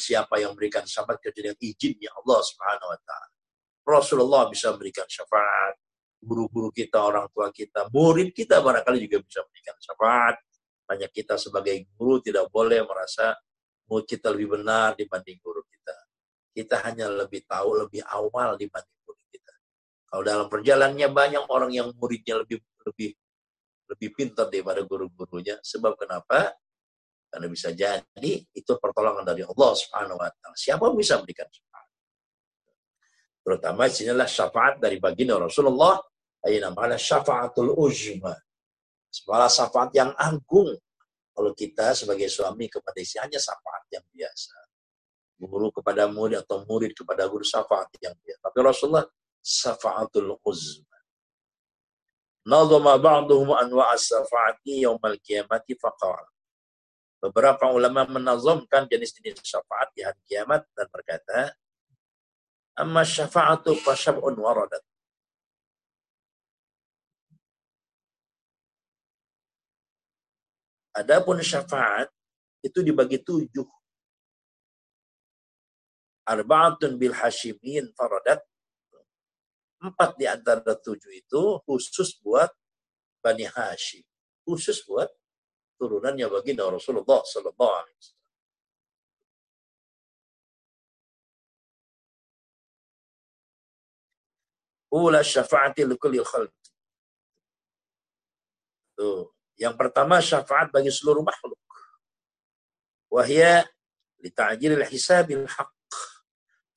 siapa 0.00 0.40
yang 0.40 0.56
memberikan 0.56 0.82
syafaat 0.82 1.20
kecuali 1.20 1.52
izinnya 1.60 2.10
Allah 2.10 2.40
Subhanahu 2.40 2.88
wa 2.88 2.98
taala. 3.04 3.28
Rasulullah 3.86 4.42
bisa 4.50 4.74
memberikan 4.74 5.06
syafaat, 5.06 5.78
guru-guru 6.18 6.74
kita, 6.74 6.98
orang 6.98 7.30
tua 7.30 7.54
kita, 7.54 7.86
murid 7.94 8.34
kita 8.34 8.58
barangkali 8.58 8.98
juga 9.06 9.22
bisa 9.22 9.46
memberikan 9.46 9.76
syafaat. 9.78 10.36
Banyak 10.86 11.10
kita 11.14 11.34
sebagai 11.38 11.86
guru 11.94 12.18
tidak 12.18 12.50
boleh 12.50 12.82
merasa 12.82 13.36
murid 13.86 14.06
kita 14.10 14.34
lebih 14.34 14.58
benar 14.58 14.98
dibanding 14.98 15.38
guru 15.38 15.62
kita. 15.68 15.96
Kita 16.56 16.76
hanya 16.88 17.06
lebih 17.12 17.44
tahu 17.46 17.86
lebih 17.86 18.02
awal 18.08 18.58
dibanding 18.58 18.95
kalau 20.06 20.22
dalam 20.22 20.46
perjalanannya 20.46 21.08
banyak 21.10 21.44
orang 21.50 21.70
yang 21.74 21.88
muridnya 21.98 22.38
lebih 22.38 22.62
lebih 22.86 23.10
lebih 23.86 24.08
pintar 24.14 24.50
daripada 24.50 24.82
guru-gurunya. 24.82 25.58
Sebab 25.62 25.94
kenapa? 25.98 26.54
Karena 27.30 27.46
bisa 27.50 27.70
jadi 27.74 28.32
itu 28.54 28.72
pertolongan 28.78 29.26
dari 29.26 29.42
Allah 29.42 29.70
Subhanahu 29.74 30.18
wa 30.18 30.30
taala. 30.30 30.54
Siapa 30.54 30.90
bisa 30.94 31.18
memberikan 31.18 31.46
syafaat? 31.50 31.88
Terutama 33.46 33.82
sinilah 33.90 34.28
syafaat 34.30 34.74
dari 34.82 34.98
baginda 34.98 35.38
Rasulullah 35.38 35.98
ayat 36.42 36.70
namanya 36.70 36.98
syafaatul 36.98 37.74
uzma. 37.74 38.34
Sebuah 39.10 39.50
syafaat 39.50 39.90
yang 39.94 40.10
agung. 40.14 40.74
Kalau 41.36 41.52
kita 41.52 41.92
sebagai 41.92 42.32
suami 42.32 42.64
kepada 42.64 42.96
istri 42.96 43.20
hanya 43.20 43.36
syafaat 43.36 43.84
yang 43.92 44.06
biasa. 44.08 44.56
Guru 45.36 45.68
kepada 45.68 46.08
murid 46.08 46.40
atau 46.40 46.64
murid 46.64 46.96
kepada 46.96 47.28
guru 47.28 47.44
syafaat 47.44 47.92
yang 48.00 48.16
biasa. 48.16 48.40
Tapi 48.40 48.58
Rasulullah 48.64 49.04
safa'atul 49.46 50.34
uzma. 50.42 50.98
Nazama 52.42 52.98
ba'duhum 52.98 53.54
anwa'a 53.54 53.94
safa'ati 53.94 54.82
yawmal 54.82 55.14
qiyamati 55.22 55.78
faqal. 55.78 56.26
Beberapa 57.22 57.70
ulama 57.70 58.06
menazamkan 58.10 58.90
jenis-jenis 58.90 59.42
syafaat 59.46 59.94
di 59.94 60.02
hari 60.02 60.18
kiamat 60.26 60.66
dan 60.74 60.86
berkata, 60.90 61.54
Amma 62.76 63.06
syafa'atu 63.06 63.72
fasyab'un 63.80 64.36
waradat. 64.36 64.84
Adapun 70.92 71.40
syafaat 71.40 72.12
itu 72.60 72.84
dibagi 72.84 73.20
tujuh. 73.24 73.68
Arba'atun 76.28 77.00
bil 77.00 77.16
hashimin 77.16 77.94
faradat 77.96 78.44
Empat 79.76 80.16
di 80.16 80.24
antara 80.24 80.62
tujuh 80.62 81.12
itu 81.12 81.60
khusus 81.68 82.16
buat 82.24 82.48
Bani 83.20 83.44
Hashim. 83.44 84.04
Khusus 84.46 84.80
buat 84.88 85.10
turunannya 85.76 86.26
baginda 86.32 86.64
Rasulullah 86.64 87.20
Sallallahu 87.20 87.74
Alaihi 87.76 87.96
Wasallam. 88.00 88.16
Ula 94.96 95.20
syafaati 95.20 95.84
likulli 95.84 96.24
khalq. 96.24 96.54
Tuh. 98.96 99.28
Yang 99.60 99.74
pertama 99.76 100.20
syafaat 100.24 100.72
bagi 100.72 100.88
seluruh 100.88 101.20
makhluk. 101.20 101.60
Wahya 103.12 103.64
lita'jilil 104.20 104.84
hisabil 104.88 105.44
haq. 105.44 105.72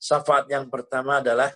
Syafaat 0.00 0.48
yang 0.48 0.68
pertama 0.68 1.20
adalah 1.20 1.52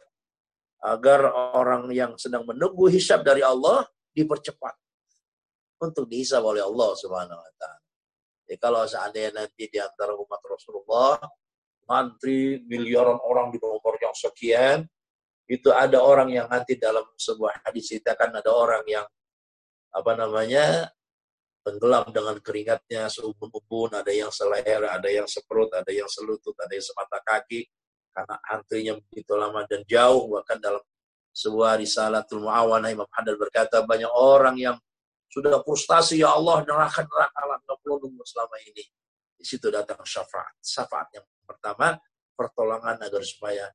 agar 0.85 1.33
orang 1.57 1.88
yang 1.97 2.12
sedang 2.20 2.44
menunggu 2.44 2.92
hisab 2.92 3.25
dari 3.25 3.40
Allah 3.40 3.88
dipercepat 4.12 4.77
untuk 5.81 6.05
dihisab 6.05 6.44
oleh 6.44 6.61
Allah 6.61 6.92
Subhanahu 6.92 7.40
wa 7.40 7.53
taala. 7.57 7.81
Kalau 8.61 8.85
seandainya 8.85 9.33
nanti 9.33 9.66
di 9.73 9.81
antara 9.81 10.12
umat 10.12 10.40
Rasulullah 10.44 11.16
mantri 11.88 12.61
miliaran 12.68 13.16
orang 13.25 13.49
di 13.49 13.57
nomor 13.57 13.97
yang 13.97 14.12
sekian, 14.12 14.85
itu 15.49 15.73
ada 15.73 16.01
orang 16.01 16.29
yang 16.33 16.47
nanti 16.49 16.77
dalam 16.77 17.05
sebuah 17.16 17.64
hadis 17.64 17.92
itu 17.92 18.05
akan 18.05 18.40
ada 18.40 18.53
orang 18.53 18.85
yang 18.85 19.05
apa 19.92 20.12
namanya 20.16 20.88
tenggelam 21.64 22.05
dengan 22.12 22.37
keringatnya 22.44 23.09
seubun-ubun, 23.09 23.97
ada 23.97 24.12
yang 24.12 24.29
seleher, 24.29 24.85
ada 24.85 25.09
yang 25.09 25.25
seperut, 25.25 25.73
ada 25.73 25.88
yang 25.88 26.09
selutut, 26.09 26.53
ada 26.61 26.73
yang 26.77 26.85
semata 26.85 27.18
kaki, 27.25 27.64
karena 28.14 28.38
antrinya 28.46 28.94
begitu 28.94 29.35
lama 29.35 29.66
dan 29.66 29.83
jauh, 29.90 30.31
bahkan 30.31 30.62
dalam 30.62 30.81
sebuah 31.35 31.83
risalatul 31.83 32.46
mu'awanah 32.46 32.94
Imam 32.94 33.11
Hadar 33.11 33.35
berkata 33.35 33.83
banyak 33.83 34.09
orang 34.14 34.55
yang 34.55 34.79
sudah 35.27 35.59
frustasi 35.66 36.22
ya 36.22 36.31
Allah 36.31 36.62
neraka 36.62 37.03
neraka 37.03 37.42
lah 37.42 37.59
nggak 37.66 37.83
nunggu 37.83 38.22
selama 38.22 38.55
ini. 38.70 38.87
Di 39.35 39.42
situ 39.42 39.66
datang 39.66 39.98
syafaat. 40.07 40.55
Syafaat 40.62 41.11
yang 41.11 41.27
pertama 41.42 41.98
pertolongan 42.38 43.03
agar 43.03 43.22
supaya 43.27 43.66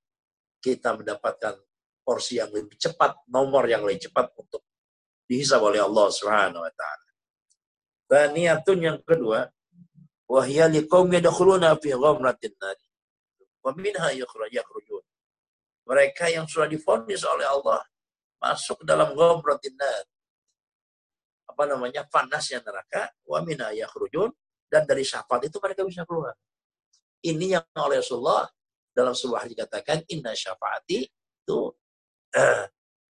kita 0.64 0.96
mendapatkan 0.96 1.60
porsi 2.00 2.40
yang 2.40 2.48
lebih 2.56 2.80
cepat 2.80 3.28
nomor 3.28 3.68
yang 3.68 3.84
lebih 3.84 4.08
cepat 4.08 4.32
untuk 4.40 4.64
dihisab 5.28 5.62
oleh 5.62 5.84
Allah 5.84 6.08
Subhanahu 6.10 6.64
wa 6.64 6.74
taala. 6.74 7.08
Baniyatun 8.10 8.80
yang 8.82 9.00
kedua, 9.06 9.46
wahya 10.26 10.66
liqaum 10.66 11.12
yadkhuluna 11.14 11.78
fi 11.78 11.94
ghamratin 11.94 12.56
nar. 12.58 12.80
Yakhrujun. 13.64 15.04
Mereka 15.90 16.30
yang 16.30 16.46
sudah 16.46 16.70
difonis 16.70 17.26
oleh 17.26 17.46
Allah 17.50 17.82
masuk 18.40 18.86
dalam 18.88 19.14
ghamratin. 19.14 19.76
Apa 21.50 21.64
namanya? 21.68 22.08
panasnya 22.08 22.64
neraka, 22.64 23.12
yakhrujun 23.76 24.32
dan 24.72 24.86
dari 24.86 25.04
syafaat 25.04 25.50
itu 25.50 25.58
mereka 25.60 25.84
bisa 25.84 26.06
keluar. 26.08 26.38
Ini 27.20 27.60
yang 27.60 27.66
oleh 27.76 28.00
Rasulullah 28.00 28.48
dalam 28.96 29.12
sebuah 29.12 29.44
dikatakan 29.50 30.08
inna 30.08 30.32
syafaati 30.32 31.04
itu 31.04 31.60
uh, 32.38 32.64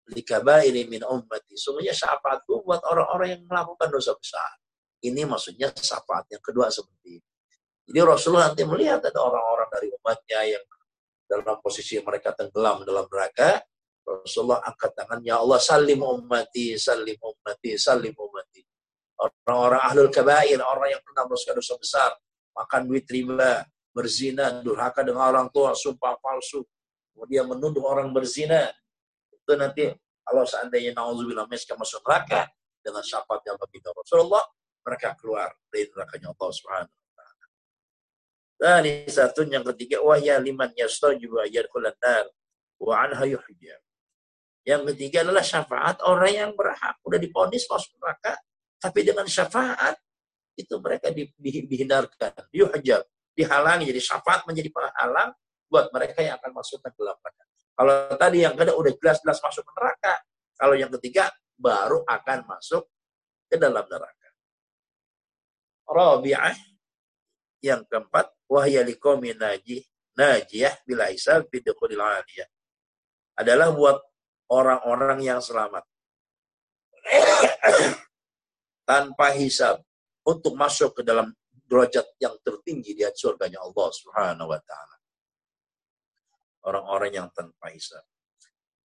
likabairi 0.09 0.89
min 0.89 1.05
ummati. 1.05 1.53
Sungguhnya 1.53 1.93
syafaatku 1.93 2.65
buat 2.65 2.81
orang-orang 2.81 3.37
yang 3.37 3.43
melakukan 3.45 3.93
dosa 3.93 4.17
besar. 4.17 4.57
Ini 5.05 5.27
maksudnya 5.29 5.69
syafaat 5.75 6.31
yang 6.33 6.41
kedua 6.41 6.73
seperti 6.73 7.21
ini. 7.21 7.30
Jadi 7.91 8.07
Rasulullah 8.07 8.47
nanti 8.47 8.63
melihat 8.63 9.03
ada 9.03 9.19
orang-orang 9.19 9.67
dari 9.67 9.91
umatnya 9.91 10.39
yang 10.47 10.63
dalam 11.27 11.59
posisi 11.59 11.99
mereka 11.99 12.31
tenggelam 12.31 12.87
dalam 12.87 13.03
neraka. 13.11 13.59
Rasulullah 14.07 14.63
angkat 14.63 14.95
tangan, 14.95 15.19
Ya 15.27 15.43
Allah, 15.43 15.59
salim 15.59 15.99
ummati, 15.99 16.79
salim 16.79 17.19
ummati, 17.19 17.75
salim 17.75 18.15
ummati. 18.15 18.63
Orang-orang 19.19 19.83
ahlul 19.91 20.07
kabair, 20.07 20.55
orang 20.63 20.87
yang 20.95 21.03
pernah 21.03 21.27
melakukan 21.27 21.59
dosa 21.59 21.75
besar, 21.75 22.11
makan 22.55 22.81
duit 22.87 23.03
riba, 23.11 23.67
berzina, 23.91 24.63
durhaka 24.63 25.03
dengan 25.03 25.27
orang 25.27 25.51
tua, 25.51 25.75
sumpah 25.75 26.15
palsu, 26.23 26.63
kemudian 27.11 27.43
menuduh 27.43 27.83
orang 27.83 28.15
berzina. 28.15 28.71
Itu 29.35 29.59
nanti 29.59 29.91
kalau 30.23 30.47
seandainya 30.47 30.95
na'udzubillah 30.95 31.43
miskin 31.51 31.75
masuk 31.75 31.99
neraka 32.07 32.47
dengan 32.79 33.03
syafaat 33.03 33.43
yang 33.43 33.59
begitu 33.59 33.91
Rasulullah 33.91 34.47
mereka 34.79 35.11
keluar 35.19 35.51
dari 35.67 35.91
nerakanya 35.91 36.31
Allah 36.31 36.49
Subhanahu 36.55 37.00
satu 39.09 39.41
yang 39.49 39.65
ketiga 39.73 40.05
wahya 40.05 40.37
liman 40.37 40.69
yastaju 40.77 41.41
yadkhulan 41.49 41.97
nar 41.97 42.29
wa 42.77 42.93
anha 43.01 43.25
yuhja. 43.25 43.75
Yang 44.61 44.93
ketiga 44.93 45.25
adalah 45.25 45.41
syafaat 45.41 45.97
orang 46.05 46.33
yang 46.33 46.51
berhak 46.53 47.01
udah 47.01 47.17
diponis 47.17 47.65
masuk 47.65 47.97
neraka 47.97 48.37
tapi 48.77 49.05
dengan 49.05 49.25
syafaat 49.25 49.97
itu 50.57 50.77
mereka 50.77 51.09
di, 51.09 51.29
di, 51.37 51.65
dihindarkan, 51.65 52.49
yuhjab, 52.53 53.01
dihalangi 53.33 53.89
jadi 53.89 54.01
syafaat 54.01 54.45
menjadi 54.49 54.69
penghalang 54.69 55.33
buat 55.69 55.89
mereka 55.89 56.21
yang 56.21 56.37
akan 56.41 56.51
masuk 56.57 56.81
ke 56.81 56.89
neraka. 56.97 57.43
Kalau 57.71 57.95
tadi 58.19 58.37
yang 58.43 58.53
kedua 58.53 58.75
udah 58.77 58.93
jelas-jelas 58.93 59.39
masuk 59.41 59.65
neraka, 59.73 60.13
kalau 60.53 60.75
yang 60.77 60.91
ketiga 60.99 61.33
baru 61.57 62.03
akan 62.05 62.45
masuk 62.45 62.85
ke 63.49 63.55
dalam 63.57 63.85
neraka. 63.85 64.29
Rabi'ah 65.87 66.57
yang 67.61 67.85
keempat 67.85 68.33
wahya 68.51 68.83
liqaumin 68.83 69.39
najih 69.39 69.79
najiyah 70.19 70.75
bila 70.83 71.07
hisab 71.07 71.47
bidukhulil 71.47 72.03
aliyah 72.03 72.49
adalah 73.39 73.71
buat 73.71 74.03
orang-orang 74.51 75.23
yang 75.23 75.39
selamat 75.39 75.87
tanpa 78.89 79.31
hisab 79.39 79.79
untuk 80.27 80.53
masuk 80.59 80.99
ke 80.99 81.01
dalam 81.07 81.31
derajat 81.71 82.03
yang 82.19 82.35
tertinggi 82.43 82.91
di 82.91 83.07
surganya 83.15 83.63
Allah 83.63 83.87
Subhanahu 83.95 84.51
wa 84.51 84.59
taala. 84.59 84.97
Orang-orang 86.67 87.15
yang 87.15 87.27
tanpa 87.31 87.71
hisab. 87.71 88.03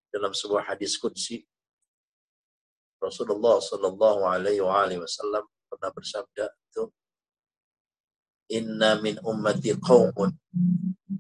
Dalam 0.09 0.33
sebuah 0.33 0.71
hadis 0.73 0.97
qudsi 0.97 1.45
Rasulullah 2.97 3.61
sallallahu 3.61 4.25
alaihi 4.25 4.65
wasallam 4.97 5.45
pernah 5.69 5.91
bersabda 5.93 6.49
itu 6.49 6.89
Inna 8.47 9.03
min 9.03 9.19
ummati 9.27 9.75
qaumun 9.75 10.31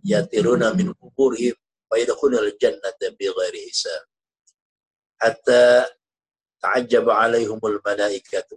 yatiruna 0.06 0.70
min 0.78 0.94
kuburihim 0.94 1.58
wa 1.90 1.98
yadkhuluna 1.98 2.46
al-jannata 2.46 3.10
bighairi 3.18 3.66
hisab. 3.66 4.06
Hatta 5.18 5.90
ta'ajjaba 6.62 7.26
alaihumul 7.26 7.82
malaikatu. 7.82 8.54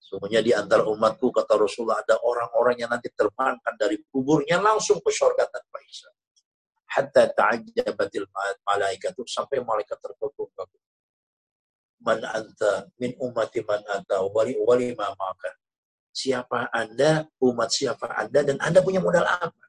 Sungguhnya 0.00 0.40
di 0.40 0.54
antara 0.56 0.86
umatku 0.88 1.28
kata 1.28 1.60
Rasulullah 1.60 2.00
ada 2.00 2.16
orang-orang 2.24 2.80
yang 2.80 2.90
nanti 2.92 3.12
terbangkan 3.12 3.74
dari 3.76 4.00
kuburnya 4.08 4.62
langsung 4.62 5.02
ke 5.04 5.10
surga 5.12 5.44
tanpa 5.50 5.78
hisab. 5.84 6.14
Hatta 6.88 7.28
ta'ajjabatil 7.36 8.30
malaikatu 8.64 9.26
sampai 9.28 9.60
malaikat 9.60 9.98
terkagum-kagum 10.00 10.84
man 12.04 12.20
anta 12.20 12.84
min 13.00 13.16
ummati 13.16 13.64
man 13.64 13.80
anta 13.88 14.20
wali 14.28 14.52
wali 14.60 14.92
ma 14.92 15.08
maka 15.16 15.50
siapa 16.14 16.70
anda 16.70 17.26
umat 17.42 17.74
siapa 17.74 18.06
anda 18.14 18.46
dan 18.46 18.56
anda 18.62 18.78
punya 18.78 19.02
modal 19.02 19.26
apa? 19.26 19.64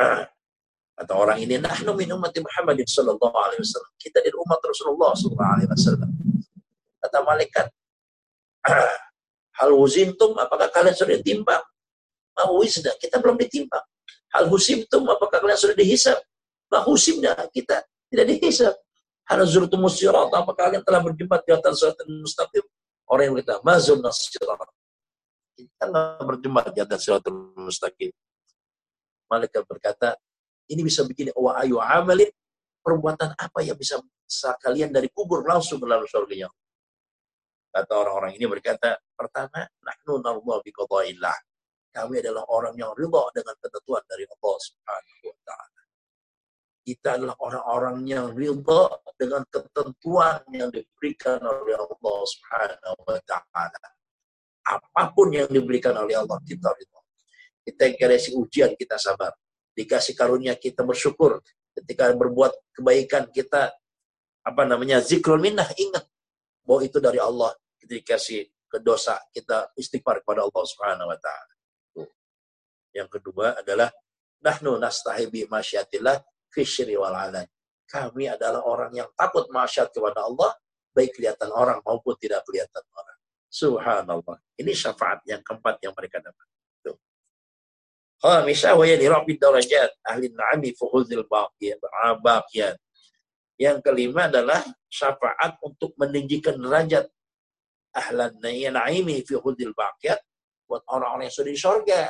Ah. 0.00 0.24
kata 0.96 1.12
orang 1.12 1.36
ini 1.44 1.60
nahnu 1.60 1.92
min 1.92 2.08
ummati 2.08 2.40
Muhammadin 2.40 2.88
sallallahu 2.88 3.36
alaihi 3.36 3.60
wasallam. 3.60 3.92
Kita 4.00 4.24
dari 4.24 4.32
umat 4.32 4.60
Rasulullah 4.64 5.12
sallallahu 5.12 5.52
alaihi 5.52 5.68
wasallam. 5.68 6.10
Kata 7.04 7.18
malaikat 7.20 7.66
ah. 8.64 8.96
hal 9.60 9.70
wuzimtum 9.76 10.40
apakah 10.40 10.72
kalian 10.72 10.96
sudah 10.96 11.20
ditimbang? 11.20 11.60
Mau 12.40 12.64
wisda 12.64 12.96
kita 12.96 13.20
belum 13.20 13.36
ditimbang. 13.36 13.84
Hal 14.32 14.48
husimtum 14.48 15.04
apakah 15.12 15.44
kalian 15.44 15.60
sudah 15.60 15.76
dihisab? 15.76 16.16
Bah 16.72 16.80
husimda 16.86 17.36
kita 17.52 17.84
tidak 18.08 18.26
dihisab. 18.30 18.74
Hal 19.28 19.46
zurtum 19.46 19.86
sirat, 19.86 20.32
apa 20.34 20.50
kalian 20.58 20.82
telah 20.82 20.98
berjumpa 21.06 21.38
di 21.46 21.54
atas 21.54 21.78
surat 21.78 21.94
mustaqim? 22.02 22.66
Orang 23.10 23.22
yang 23.26 23.34
berkata, 23.34 23.58
mazun 23.66 23.98
sirat. 24.14 24.70
Kita 25.58 25.84
nggak 25.90 26.22
berjumpa 26.22 26.60
di 26.70 26.80
atas 26.80 27.02
surat 27.02 27.26
mustaqim. 27.58 28.14
Malaikat 29.26 29.66
berkata, 29.66 30.14
ini 30.70 30.86
bisa 30.86 31.02
begini, 31.02 31.34
wa 31.34 31.58
ayu 31.58 31.82
amalin, 31.82 32.30
perbuatan 32.80 33.34
apa 33.34 33.58
yang 33.66 33.74
bisa 33.74 33.98
kalian 34.62 34.94
dari 34.94 35.10
kubur 35.10 35.42
langsung 35.42 35.82
melalui 35.82 36.06
surga 36.06 36.46
Kata 37.70 37.92
orang-orang 37.98 38.38
ini 38.38 38.46
berkata, 38.46 38.98
pertama, 39.14 39.66
nahnu 39.82 40.22
bi 40.62 40.70
Kami 41.90 42.14
adalah 42.22 42.46
orang 42.50 42.74
yang 42.78 42.94
ridha 42.94 43.22
dengan 43.34 43.54
ketentuan 43.58 44.02
dari 44.06 44.22
Allah 44.26 44.56
Subhanahu 44.62 45.26
wa 45.26 45.38
taala 45.42 45.79
kita 46.90 47.22
adalah 47.22 47.38
orang-orang 47.38 48.02
yang 48.02 48.34
ridha 48.34 48.82
dengan 49.14 49.46
ketentuan 49.46 50.42
yang 50.50 50.74
diberikan 50.74 51.38
oleh 51.38 51.78
Allah 51.78 52.18
Subhanahu 52.26 52.98
wa 53.06 53.18
taala. 53.22 53.88
Apa 54.66 55.14
pun 55.14 55.30
yang 55.30 55.46
diberikan 55.46 55.94
oleh 55.94 56.18
Allah 56.18 56.42
kita 56.42 56.66
ridha. 56.74 57.00
Kita 57.62 57.94
dikasih 57.94 58.34
ujian 58.34 58.74
kita 58.74 58.98
sabar. 58.98 59.30
Dikasih 59.70 60.18
karunia 60.18 60.58
kita 60.58 60.82
bersyukur. 60.82 61.38
Ketika 61.70 62.10
berbuat 62.10 62.74
kebaikan 62.74 63.30
kita 63.30 63.70
apa 64.42 64.62
namanya 64.66 64.98
zikrul 64.98 65.38
minnah 65.38 65.70
ingat 65.78 66.02
bahwa 66.66 66.82
itu 66.82 66.98
dari 66.98 67.22
Allah. 67.22 67.54
Kita 67.78 68.02
dikasih 68.02 68.50
kedosa 68.66 69.14
kita 69.30 69.70
istighfar 69.78 70.26
kepada 70.26 70.42
Allah 70.42 70.64
Subhanahu 70.66 71.06
wa 71.06 71.18
taala. 71.22 71.54
Yang 72.90 73.08
kedua 73.22 73.62
adalah 73.62 73.94
nahnu 74.42 74.74
nastahi 74.82 75.30
bi 75.30 75.46
masyiatillah 75.46 76.18
fisyri 76.50 76.98
wal 76.98 77.14
alan. 77.14 77.46
Kami 77.90 78.30
adalah 78.30 78.62
orang 78.62 78.94
yang 78.94 79.10
takut 79.18 79.50
masyad 79.50 79.90
kepada 79.90 80.26
Allah, 80.26 80.54
baik 80.94 81.18
kelihatan 81.18 81.50
orang 81.50 81.82
maupun 81.82 82.14
tidak 82.18 82.46
kelihatan 82.46 82.82
orang. 82.94 83.18
Subhanallah. 83.50 84.36
Ini 84.54 84.70
syafaat 84.70 85.26
yang 85.26 85.42
keempat 85.42 85.82
yang 85.82 85.90
mereka 85.94 86.22
dapat. 86.22 86.46
Khamisah 88.20 88.76
wa 88.76 88.84
yani 88.84 89.08
rabbi 89.08 89.40
darajat 89.40 89.96
ahli 90.04 90.28
na'ami 90.28 90.76
fuhuzil 90.76 91.24
baqiyat. 91.24 92.76
Yang 93.56 93.78
kelima 93.80 94.28
adalah 94.28 94.60
syafaat 94.92 95.56
untuk 95.64 95.96
meninggikan 95.96 96.60
derajat 96.60 97.08
ahlan 97.96 98.36
na'imi 98.44 99.24
fi 99.24 99.34
hudil 99.40 99.72
baqiyat 99.72 100.20
buat 100.68 100.84
orang-orang 100.92 101.32
yang 101.32 101.34
sudah 101.34 101.50
di 101.50 101.56
sorga. 101.56 102.02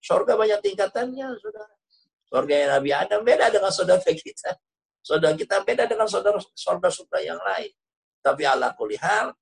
Sorga 0.00 0.40
banyak 0.40 0.60
tingkatannya, 0.64 1.36
saudara. 1.36 1.74
Yang 2.28 2.68
Nabi 2.68 2.90
Adam 2.92 3.20
beda 3.24 3.46
dengan 3.48 3.72
saudara 3.72 4.04
kita. 4.04 4.52
Saudara 5.00 5.32
kita 5.32 5.64
beda 5.64 5.88
dengan 5.88 6.04
saudara 6.04 6.36
sorga-sorga 6.52 7.24
yang 7.24 7.40
lain. 7.40 7.72
Tapi 8.20 8.44
Allah 8.44 8.76
kulihal, 8.76 9.32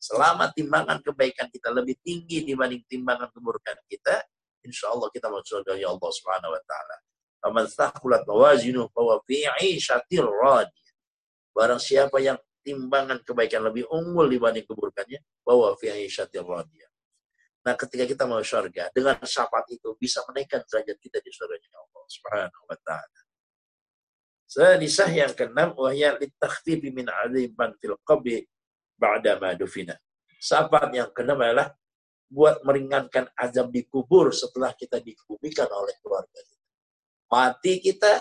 selama 0.00 0.48
timbangan 0.56 1.04
kebaikan 1.04 1.52
kita 1.52 1.68
lebih 1.68 2.00
tinggi 2.00 2.40
dibanding 2.48 2.80
timbangan 2.88 3.28
keburukan 3.28 3.76
kita, 3.84 4.24
insya 4.64 4.88
Allah 4.88 5.12
kita 5.12 5.28
masuk 5.28 5.60
surga 5.60 5.76
ya 5.76 5.92
Allah 5.92 6.10
Subhanahu 6.10 6.56
wa 6.56 6.62
taala. 6.64 6.96
Faman 7.42 7.66
thaqulat 7.68 8.22
mawazinu 8.24 8.88
fa 8.88 9.02
fi 9.28 9.44
'ishatir 9.60 10.24
radiyah. 10.24 10.94
Barang 11.52 11.82
siapa 11.82 12.16
yang 12.24 12.40
timbangan 12.64 13.20
kebaikan 13.20 13.60
lebih 13.68 13.84
unggul 13.92 14.30
dibanding 14.32 14.64
keburukannya, 14.64 15.20
bahwa 15.44 15.76
fi 15.76 15.92
'ishatir 15.92 16.46
radiyah. 16.46 16.88
Nah, 17.62 17.76
ketika 17.76 18.08
kita 18.08 18.24
mau 18.24 18.40
surga, 18.40 18.90
dengan 18.90 19.20
syafaat 19.22 19.68
itu 19.70 19.94
bisa 20.00 20.24
menaikkan 20.26 20.64
derajat 20.66 20.98
kita 20.98 21.20
di 21.20 21.30
surga 21.30 21.58
Allah 21.78 21.91
Subhanahu 22.12 22.64
wa 22.68 22.76
taala. 22.84 23.20
Sadisah 24.44 25.08
yang 25.08 25.32
keenam 25.32 25.72
wahya 25.80 26.20
litakhfifi 26.20 26.92
min 26.92 27.08
aziban 27.08 27.72
fil 27.80 27.96
qabri 28.04 28.44
ba'da 29.00 29.40
ma 29.40 29.56
dufina. 29.56 29.96
Syafaat 30.36 30.92
yang 30.92 31.08
keenam 31.16 31.40
adalah 31.40 31.72
buat 32.28 32.60
meringankan 32.64 33.32
azab 33.36 33.72
di 33.72 33.84
kubur 33.88 34.28
setelah 34.32 34.76
kita 34.76 35.00
dikebumikan 35.00 35.68
oleh 35.72 35.96
keluarga 36.04 36.40
kita. 36.40 36.68
Mati 37.32 37.80
kita 37.80 38.12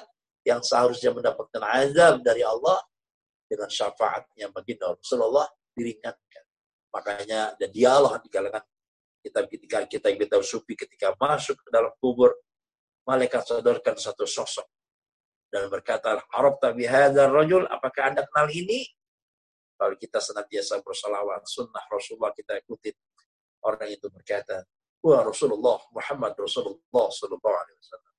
yang 0.47 0.63
seharusnya 0.63 1.11
mendapatkan 1.11 1.63
azab 1.63 2.23
dari 2.23 2.47
Allah 2.47 2.79
dengan 3.47 3.67
syafaatnya 3.67 4.47
baginda 4.55 4.95
Rasulullah 4.95 5.47
diringankan. 5.75 6.43
Makanya 6.91 7.55
dan 7.59 7.69
dialog 7.71 8.19
di 8.23 8.29
kalangan 8.31 8.63
kita 9.21 9.39
ketika 9.47 9.77
kita 9.87 10.07
kita 10.15 10.37
sufi 10.43 10.73
ketika 10.75 11.11
masuk 11.19 11.55
ke 11.59 11.69
dalam 11.71 11.91
kubur 11.99 12.31
malaikat 13.07 13.43
sodorkan 13.45 13.97
satu 13.97 14.25
sosok 14.25 14.67
dan 15.51 15.67
berkata, 15.67 16.15
Arab 16.31 16.63
tabi 16.63 16.87
hadar 16.87 17.27
rajul, 17.27 17.67
apakah 17.67 18.15
anda 18.15 18.23
kenal 18.23 18.47
ini? 18.47 18.87
Kalau 19.75 19.99
kita 19.99 20.23
senantiasa 20.23 20.79
bersalawat, 20.79 21.43
sunnah 21.43 21.83
Rasulullah 21.91 22.31
kita 22.31 22.55
ikutin. 22.63 22.95
Orang 23.65 23.89
itu 23.91 24.07
berkata, 24.07 24.63
Wah 25.01 25.25
Rasulullah, 25.25 25.81
Muhammad 25.91 26.37
Rasulullah 26.37 27.07
Sallallahu 27.09 27.57
Alaihi 27.57 27.77
Wasallam. 27.81 28.13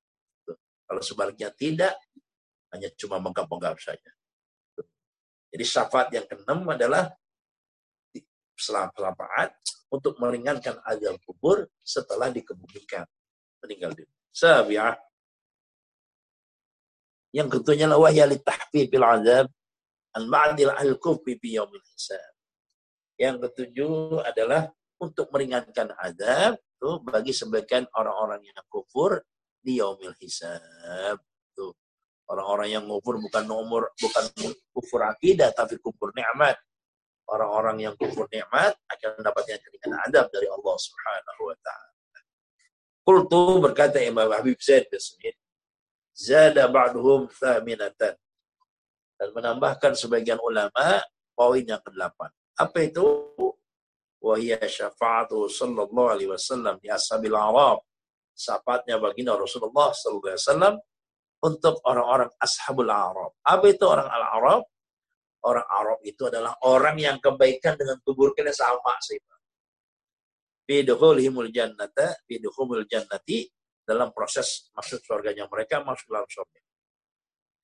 Kalau 0.90 1.02
sebaliknya 1.06 1.48
tidak, 1.54 1.94
hanya 2.74 2.90
cuma 2.98 3.22
menggap-menggap 3.22 3.78
saja. 3.78 4.10
Jadi 5.54 5.64
syafaat 5.64 6.10
yang 6.10 6.26
keenam 6.26 6.66
adalah 6.66 7.14
syafaat 8.58 9.54
untuk 9.94 10.18
meringankan 10.18 10.82
azab 10.84 11.16
kubur 11.22 11.70
setelah 11.80 12.28
dikebumikan 12.34 13.06
meninggal 13.62 13.94
dunia. 13.94 14.21
Sabi'ah 14.32 14.96
yang 17.32 17.48
ketujuhnya 17.48 17.88
adalah 17.88 18.08
wahya 18.08 18.28
li 18.28 18.36
tahfifil 18.40 19.04
azab 19.04 19.46
al 20.12 20.24
ma'dil 20.28 20.68
al 20.68 21.00
kufi 21.00 21.40
bi 21.40 21.56
yaumil 21.56 21.84
hisab. 21.96 22.32
Yang 23.16 23.48
ketujuh 23.48 24.20
adalah 24.20 24.68
untuk 25.00 25.32
meringankan 25.32 25.96
azab 25.96 26.60
tuh 26.76 27.00
bagi 27.00 27.32
sebagian 27.32 27.88
orang-orang 27.96 28.44
yang 28.44 28.60
kufur 28.68 29.24
di 29.64 29.80
yaumil 29.80 30.12
hisab. 30.20 31.16
Tuh. 31.56 31.72
Orang-orang 32.28 32.76
yang 32.76 32.84
kufur 32.84 33.16
bukan 33.16 33.44
nomor 33.48 33.96
bukan 33.96 34.24
kufur 34.76 35.00
akidah 35.08 35.56
tapi 35.56 35.80
kufur 35.80 36.12
nikmat. 36.12 36.60
Orang-orang 37.32 37.80
yang 37.80 37.94
kufur 37.96 38.28
nikmat 38.28 38.76
akan 38.92 39.10
mendapatkan 39.16 39.56
keringanan 39.56 40.00
azab 40.04 40.28
dari 40.28 40.52
Allah 40.52 40.76
Subhanahu 40.76 41.42
wa 41.48 41.56
taala. 41.64 41.91
Qultu 43.02 43.58
berkata 43.58 43.98
Imam 43.98 44.30
Habib 44.30 44.62
Zaid 44.62 44.86
bin 44.86 45.34
zada 46.14 46.70
ba'duhum 46.70 47.26
thaminatan. 47.34 48.14
Dan 49.18 49.28
menambahkan 49.34 49.98
sebagian 49.98 50.38
ulama 50.38 51.02
poin 51.34 51.62
yang 51.62 51.82
ke-8. 51.82 52.18
Apa 52.58 52.78
itu? 52.86 53.06
Wahia 54.22 54.62
syafa'atu 54.62 55.50
sallallahu 55.50 56.14
alaihi 56.14 56.30
wasallam 56.30 56.78
di 56.78 56.86
ashabil 56.86 57.34
Arab. 57.34 57.82
Syafaatnya 58.38 59.02
baginda 59.02 59.34
Rasulullah 59.34 59.90
sallallahu 59.90 60.30
alaihi 60.30 60.42
wasallam 60.46 60.74
untuk 61.42 61.82
orang-orang 61.82 62.30
ashabul 62.38 62.86
Arab. 62.86 63.34
Apa 63.42 63.66
itu 63.66 63.82
orang 63.82 64.06
al-Arab? 64.06 64.62
Orang 65.42 65.66
Arab 65.66 65.98
itu 66.06 66.22
adalah 66.30 66.54
orang 66.62 67.02
yang 67.02 67.18
kebaikan 67.18 67.74
dengan 67.74 67.98
keburukannya 68.06 68.54
sama 68.54 68.94
sih. 69.02 69.18
Bidukhulihimul 70.62 71.50
jannata, 71.50 72.16
bidukhulihimul 72.26 72.86
jannati, 72.86 73.50
dalam 73.82 74.14
proses 74.14 74.70
masuk 74.72 75.02
surganya 75.02 75.50
mereka 75.50 75.82
masuk 75.82 76.06
dalam 76.06 76.28
surga. 76.30 76.60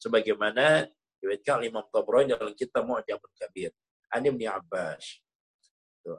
Sebagaimana 0.03 0.87
diriwayatkan 1.19 1.67
Imam 1.67 1.87
Tabrani 1.91 2.35
dalam 2.35 2.55
kitab 2.55 2.87
Mu'jamul 2.87 3.35
Kabir. 3.39 3.71
Ani 4.11 4.31
bin 4.31 4.47
Abbas. 4.51 5.23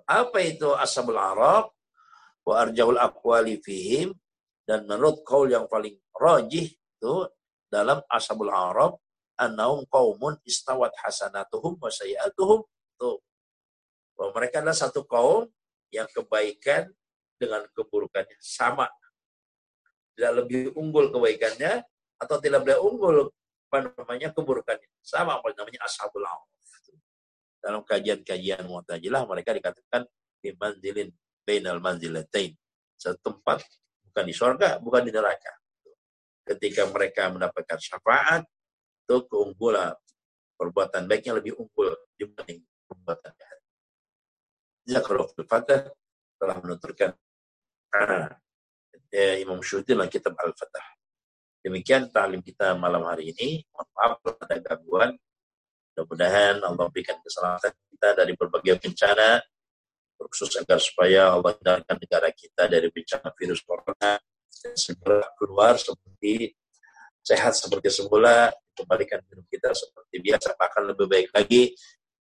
Apa 0.05 0.43
itu 0.43 0.69
ashabul 0.75 1.19
Arab? 1.19 1.71
Wa 2.43 2.65
arjahul 2.65 2.99
aqwali 2.99 3.59
fihim 3.61 4.15
dan 4.65 4.85
menurut 4.85 5.21
kaul 5.25 5.49
yang 5.49 5.65
paling 5.65 5.97
rajih 6.13 6.69
itu 6.73 7.15
dalam 7.69 8.01
ashabul 8.09 8.49
Arab 8.49 8.97
annahum 9.37 9.85
qaumun 9.85 10.37
istawat 10.45 10.93
hasanatuhum 10.99 11.77
wa 11.77 11.89
sayiatuhum 11.93 12.65
tuh 12.97 13.21
bahwa 14.17 14.29
mereka 14.35 14.61
adalah 14.65 14.77
satu 14.77 15.05
kaum 15.05 15.45
yang 15.89 16.07
kebaikan 16.11 16.89
dengan 17.39 17.65
keburukannya 17.73 18.37
sama 18.41 18.89
tidak 20.19 20.43
lebih 20.43 20.75
unggul 20.75 21.07
kebaikannya 21.15 21.79
atau 22.19 22.35
tidak 22.43 22.67
lebih 22.67 22.83
unggul 22.83 23.31
apa 23.71 23.95
namanya 23.95 24.35
keburukannya. 24.35 24.91
Sama 24.99 25.39
apa 25.39 25.55
namanya 25.55 25.79
ashabul 25.87 26.27
araf. 26.27 26.43
Dalam 27.63 27.87
kajian-kajian 27.87 28.67
Mu'tazilah 28.67 29.23
mereka 29.23 29.55
dikatakan 29.55 30.03
di 30.43 30.51
manzilin 30.59 31.07
bainal 31.47 31.79
manzilatain. 31.79 32.51
Satu 32.99 33.31
tempat 33.31 33.63
bukan 34.11 34.23
di 34.27 34.35
surga, 34.35 34.69
bukan 34.83 35.07
di 35.07 35.11
neraka. 35.15 35.55
Ketika 36.43 36.83
mereka 36.91 37.31
mendapatkan 37.31 37.79
syafaat, 37.79 38.43
itu 39.07 39.23
keunggulan 39.31 39.95
perbuatan 40.59 41.07
baiknya 41.07 41.39
lebih 41.39 41.55
unggul 41.55 41.95
dibanding 42.19 42.59
perbuatan 42.91 43.31
jahat. 44.89 45.05
Zakarul 45.05 45.45
Fatah 45.45 45.81
telah 46.41 46.57
menuturkan 46.57 47.13
eh, 49.13 49.35
Imam 49.41 49.61
Syuuti 49.61 49.93
dalam 49.93 50.09
kitab 50.09 50.33
Al-Fatah. 50.33 50.97
Demikian 51.61 52.09
taklim 52.09 52.41
kita 52.41 52.73
malam 52.73 53.05
hari 53.05 53.35
ini. 53.35 53.61
Mohon 53.69 53.87
maaf 53.93 54.11
kalau 54.23 54.37
ada 54.41 54.57
gangguan. 54.63 55.11
Mudah-mudahan 55.93 56.55
Allah 56.63 56.85
berikan 56.89 57.19
keselamatan 57.19 57.75
kita 57.91 58.07
dari 58.15 58.31
berbagai 58.31 58.79
bencana, 58.79 59.43
khusus 60.31 60.55
agar 60.55 60.79
supaya 60.79 61.35
Allah 61.35 61.51
hindarkan 61.59 61.95
negara 61.99 62.31
kita 62.31 62.71
dari 62.71 62.87
bencana 62.87 63.35
virus 63.35 63.59
corona 63.67 64.15
dan 64.59 64.75
segera 64.79 65.27
keluar 65.35 65.75
seperti 65.75 66.55
sehat 67.19 67.51
seperti 67.55 67.91
semula, 67.91 68.47
kembalikan 68.71 69.19
hidup 69.27 69.43
kita 69.51 69.75
seperti 69.75 70.15
biasa, 70.23 70.55
bahkan 70.55 70.87
lebih 70.87 71.07
baik 71.11 71.27
lagi, 71.35 71.75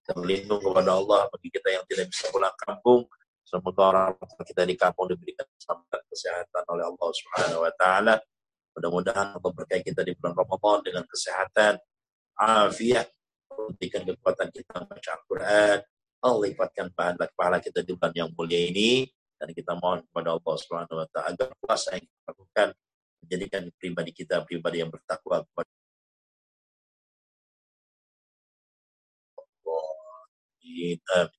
dan 0.03 0.15
melindung 0.19 0.59
kepada 0.59 0.99
Allah 0.99 1.31
bagi 1.31 1.49
kita 1.51 1.69
yang 1.71 1.83
tidak 1.87 2.11
bisa 2.11 2.27
pulang 2.31 2.55
kampung, 2.59 3.07
Semoga 3.53 3.81
orang 3.93 4.17
kita 4.49 4.65
di 4.65 4.73
kampung 4.73 5.13
diberikan 5.13 5.45
keselamatan 5.45 6.01
kesehatan 6.09 6.63
oleh 6.73 6.89
Allah 6.89 7.09
Subhanahu 7.13 7.61
wa 7.61 7.73
taala. 7.77 8.15
Mudah-mudahan 8.73 9.37
Allah 9.37 9.51
berkahi 9.53 9.85
kita 9.85 10.01
di 10.01 10.17
bulan 10.17 10.33
Ramadan 10.33 10.81
dengan 10.81 11.05
kesehatan, 11.05 11.77
afiat, 12.33 13.13
berikan 13.77 14.01
kekuatan 14.09 14.49
kita 14.49 14.73
membaca 14.81 15.09
Al-Quran, 15.13 15.77
Allah 16.25 16.41
lipatkan 16.49 16.87
pahala 16.97 17.29
pahala 17.37 17.61
kita 17.61 17.85
di 17.85 17.93
bulan 17.93 18.13
yang 18.17 18.29
mulia 18.33 18.57
ini 18.57 19.05
dan 19.37 19.53
kita 19.53 19.77
mohon 19.77 20.01
kepada 20.01 20.33
Allah 20.33 20.55
Subhanahu 20.57 20.97
wa 20.97 21.07
taala 21.13 21.37
agar 21.37 21.47
puasa 21.61 21.93
yang 21.93 22.05
kita 22.09 22.23
lakukan 22.33 22.67
menjadikan 23.21 23.61
pribadi 23.77 24.11
kita 24.17 24.35
pribadi 24.49 24.81
yang 24.81 24.89
bertakwa 24.89 25.45
kepada 25.45 25.69
Allah. 30.72 31.22
Amin. 31.22 31.38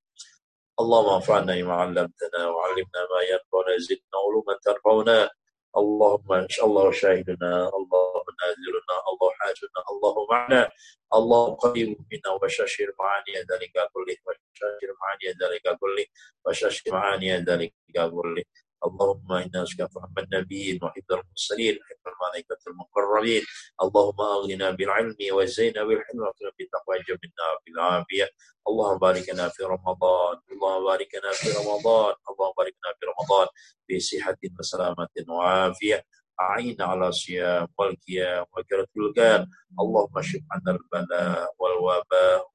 اللهم 0.80 1.10
انفعنا 1.14 1.56
بما 1.56 1.74
علمتنا 1.74 2.48
وعلمنا 2.48 3.02
ما 3.12 3.22
ينفعنا 3.32 3.78
زدنا 3.78 4.18
علوما 4.26 4.54
تنفعنا 4.64 5.30
اللهم 5.78 6.32
ان 6.32 6.50
شاء 6.50 6.66
الله 6.66 6.92
شاهدنا 6.92 7.52
الله 7.78 8.12
نازلنا 8.42 8.96
الله 9.10 9.30
حاجنا 9.40 9.80
الله 9.92 10.28
معنا 10.32 10.72
الله 11.14 11.56
قريب 11.56 11.88
منا 12.12 12.30
وشاشر 12.44 12.94
معاني 13.00 13.34
ذلك 13.52 13.74
كله 13.94 14.16
وشاشر 14.28 14.90
معاني 15.02 15.28
ذلك 15.42 15.78
كله 15.80 16.06
وشاشر 16.46 16.92
معاني 16.92 17.38
ذلك 17.38 17.74
كله 17.94 18.44
اللهم 18.86 19.32
إنا 19.32 19.62
نسألك 19.62 19.92
فهم 19.92 20.14
النبيين 20.18 20.80
وحفظ 20.84 21.12
المرسلين 21.12 21.80
وحفظ 22.25 22.35
الملائكة 22.35 22.59
المقربين. 22.67 23.43
اللهم 23.83 24.21
أغننا 24.21 24.71
بالعلم 24.71 25.17
وزينا 25.33 25.85
بالحلم 25.85 26.21
واغفر 26.21 26.51
بالتقوى 26.59 26.99
جمنا 27.09 27.47
بالعافية. 27.67 28.31
اللهم 28.69 28.99
بارك 28.99 29.29
لنا 29.29 29.49
في 29.49 29.63
رمضان. 29.65 30.37
اللهم 30.53 30.85
بارك 30.85 31.15
لنا 31.15 31.33
في 31.33 31.49
رمضان. 31.51 32.15
اللهم 32.31 32.53
بارك 32.59 32.75
لنا 32.85 32.95
في 33.01 33.07
رمضان 33.07 33.47
بصحة 33.91 34.39
وسلامة 34.59 35.09
وعافية. 35.29 36.05
أعينا 36.41 36.85
على 36.85 37.09
الصيام 37.09 37.69
والقيام 37.79 38.47
وكرة 38.57 38.89
الكان 38.97 39.47
اللهم 39.81 40.19
اشف 40.19 40.41
عنا 40.53 40.79
البلاء 40.79 41.55
والوباء 41.59 42.51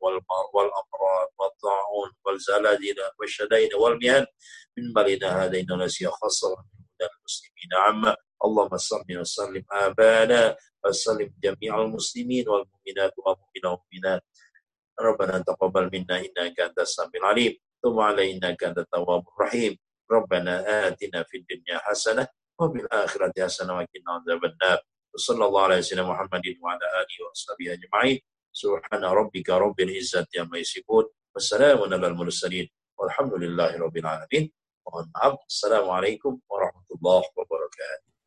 والأمراض 0.54 1.30
والطاعون 1.40 2.12
والزلازل 2.26 2.96
والشدائد 3.20 3.74
والمهن. 3.74 4.26
من 4.78 4.94
بلدنا 4.94 5.46
هذا 5.46 5.66
نسي 5.76 6.08
خاصة. 6.08 6.79
المسلمين 7.01 7.71
عامة 7.75 8.17
اللهم 8.45 8.77
صل 8.77 9.05
وسلم 9.11 9.65
آبانا 9.73 10.57
وسلم 10.85 11.35
جميع 11.43 11.81
المسلمين 11.83 12.49
والمؤمنات 12.49 13.13
والمؤمنات 13.19 14.23
ربنا 15.01 15.39
تقبل 15.39 15.91
منا 15.93 16.19
إنك 16.19 16.61
أنت 16.61 16.79
السميع 16.79 17.11
العليم 17.17 17.53
ثم 17.83 17.99
علينا 18.01 18.49
إنك 18.49 18.65
أنت 18.65 18.79
التواب 18.79 19.25
الرحيم 19.29 19.79
ربنا 20.11 20.89
آتنا 20.89 21.23
في 21.23 21.37
الدنيا 21.37 21.79
حسنة 21.79 22.29
وفي 22.61 22.79
الآخرة 22.79 23.33
حسنة 23.45 23.73
وقنا 23.73 24.09
عذاب 24.09 24.45
النار 24.45 24.79
وصلى 25.15 25.45
الله 25.47 25.63
على 25.63 25.83
سيدنا 25.83 26.07
محمد 26.07 26.43
وعلى 26.63 26.85
آله 27.01 27.17
وصحبه 27.31 27.73
أجمعين 27.73 28.21
سبحان 28.53 29.05
ربك 29.05 29.51
رب 29.51 29.81
العزة 29.81 30.27
عما 30.39 30.59
يصفون 30.59 31.05
والسلام 31.35 31.79
على 31.83 32.07
المرسلين 32.07 32.71
والحمد 32.99 33.35
لله 33.35 33.79
رب 33.79 33.97
العالمين 33.97 34.53
Mohon 34.86 35.06
maaf. 35.16 35.36
Assalamualaikum 35.48 36.34
warahmatullahi 36.48 37.28
wabarakatuh. 37.36 38.19